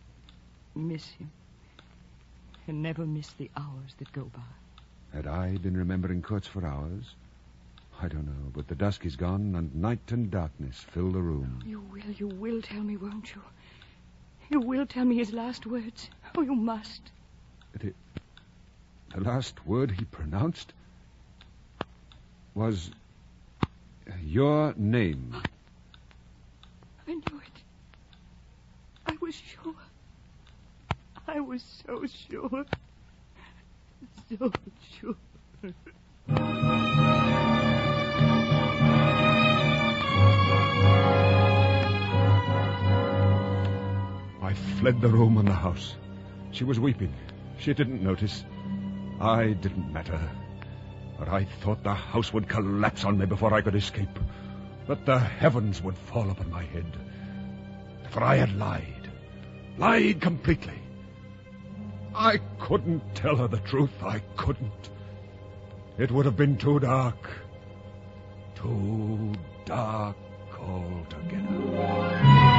[0.76, 1.32] Miss him.
[2.72, 4.40] And never miss the hours that go by.
[5.14, 7.16] Had I been remembering Kurtz for hours?
[8.02, 11.62] I don't know, but the dusk is gone, and night and darkness fill the room.
[11.66, 13.42] You will, you will tell me, won't you?
[14.50, 16.10] You will tell me his last words.
[16.38, 17.02] Oh, you must.
[17.78, 17.94] The,
[19.14, 20.72] the last word he pronounced
[22.56, 22.90] was
[24.24, 25.36] your name.
[27.06, 27.64] I knew it.
[29.08, 29.76] I was sure.
[31.34, 32.66] I was so sure.
[34.28, 34.52] So
[35.00, 35.16] sure.
[44.42, 45.96] I fled the room and the house.
[46.52, 47.14] She was weeping.
[47.58, 48.44] She didn't notice.
[49.22, 50.20] I didn't matter.
[51.18, 54.20] But I thought the house would collapse on me before I could escape.
[54.88, 56.98] That the heavens would fall upon my head.
[58.10, 59.10] For I had lied.
[59.78, 60.82] Lied completely.
[62.16, 64.04] I couldn't tell her the truth.
[64.04, 64.90] I couldn't.
[65.98, 67.30] It would have been too dark.
[68.56, 69.34] Too
[69.66, 70.18] dark
[70.60, 72.51] altogether.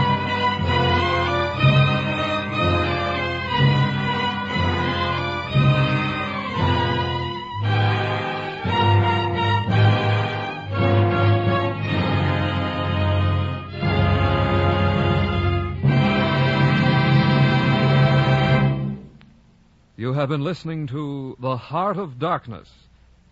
[20.03, 22.69] You have been listening to The Heart of Darkness,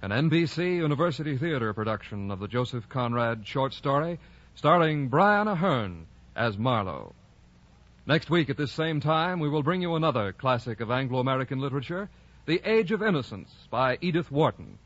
[0.02, 4.20] an NBC University Theater production of the Joseph Conrad short story
[4.54, 6.04] starring Brian Aherne
[6.36, 7.12] as Marlowe.
[8.06, 11.58] Next week at this same time, we will bring you another classic of Anglo American
[11.58, 12.08] literature,
[12.46, 14.78] The Age of Innocence by Edith Wharton.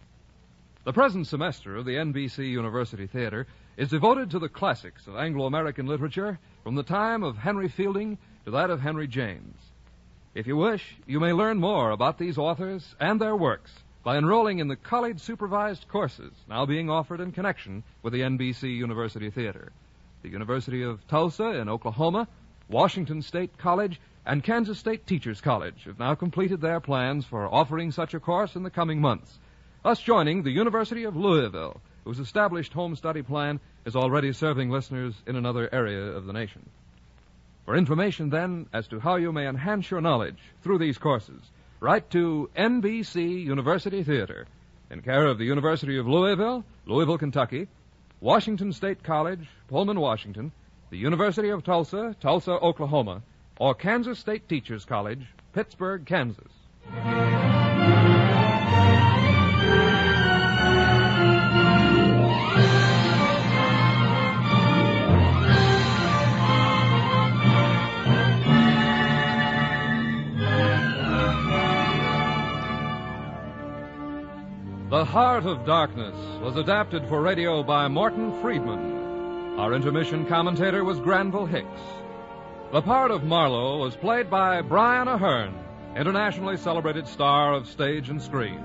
[0.85, 5.45] The present semester of the NBC University Theater is devoted to the classics of Anglo
[5.45, 8.17] American literature from the time of Henry Fielding
[8.47, 9.74] to that of Henry James.
[10.35, 13.73] If you wish, you may learn more about these authors and their works
[14.03, 18.65] by enrolling in the college supervised courses now being offered in connection with the NBC
[18.77, 19.71] University Theater.
[20.23, 22.27] The University of Tulsa in Oklahoma,
[22.69, 27.93] Washington State College, and Kansas State Teachers College have now completed their plans for offering
[27.93, 29.39] such a course in the coming months,
[29.85, 35.15] thus joining the University of Louisville, whose established home study plan is already serving listeners
[35.29, 36.69] in another area of the nation.
[37.65, 41.41] For information, then, as to how you may enhance your knowledge through these courses,
[41.81, 44.47] write to NBC University Theater
[44.91, 47.69] in care of the University of Louisville, Louisville, Kentucky,
[48.21, 50.53] Washington State College, Pullman, Washington,
[50.91, 53.23] the University of Tulsa, Tulsa, Oklahoma,
[53.59, 57.54] or Kansas State Teachers College, Pittsburg, Kansas.
[75.05, 79.59] The Heart of Darkness was adapted for radio by Morton Friedman.
[79.59, 81.83] Our intermission commentator was Granville Hicks.
[82.73, 85.53] The part of Marlowe was played by Brian Aherne,
[85.95, 88.65] internationally celebrated star of stage and screen.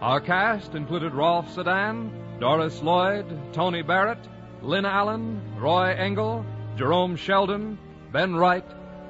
[0.00, 4.26] Our cast included Rolfe Sedan, Doris Lloyd, Tony Barrett,
[4.62, 6.46] Lynn Allen, Roy Engel,
[6.76, 7.78] Jerome Sheldon,
[8.10, 8.64] Ben Wright,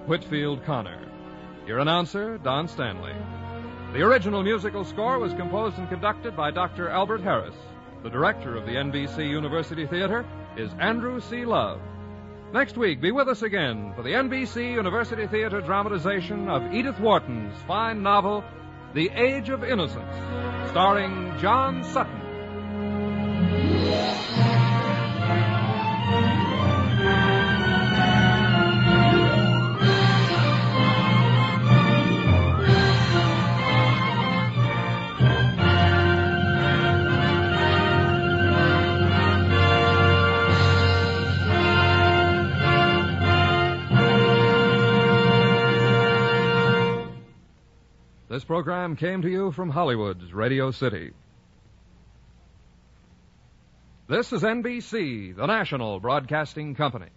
[0.06, 1.06] Whitfield Connor.
[1.68, 3.14] Your announcer, Don Stanley.
[3.92, 6.90] The original musical score was composed and conducted by Dr.
[6.90, 7.54] Albert Harris.
[8.02, 10.26] The director of the NBC University Theater
[10.58, 11.46] is Andrew C.
[11.46, 11.80] Love.
[12.52, 17.56] Next week, be with us again for the NBC University Theater dramatization of Edith Wharton's
[17.66, 18.44] fine novel,
[18.92, 20.16] The Age of Innocence,
[20.68, 22.20] starring John Sutton.
[48.38, 51.10] This program came to you from Hollywood's Radio City.
[54.08, 57.08] This is NBC, the national broadcasting company.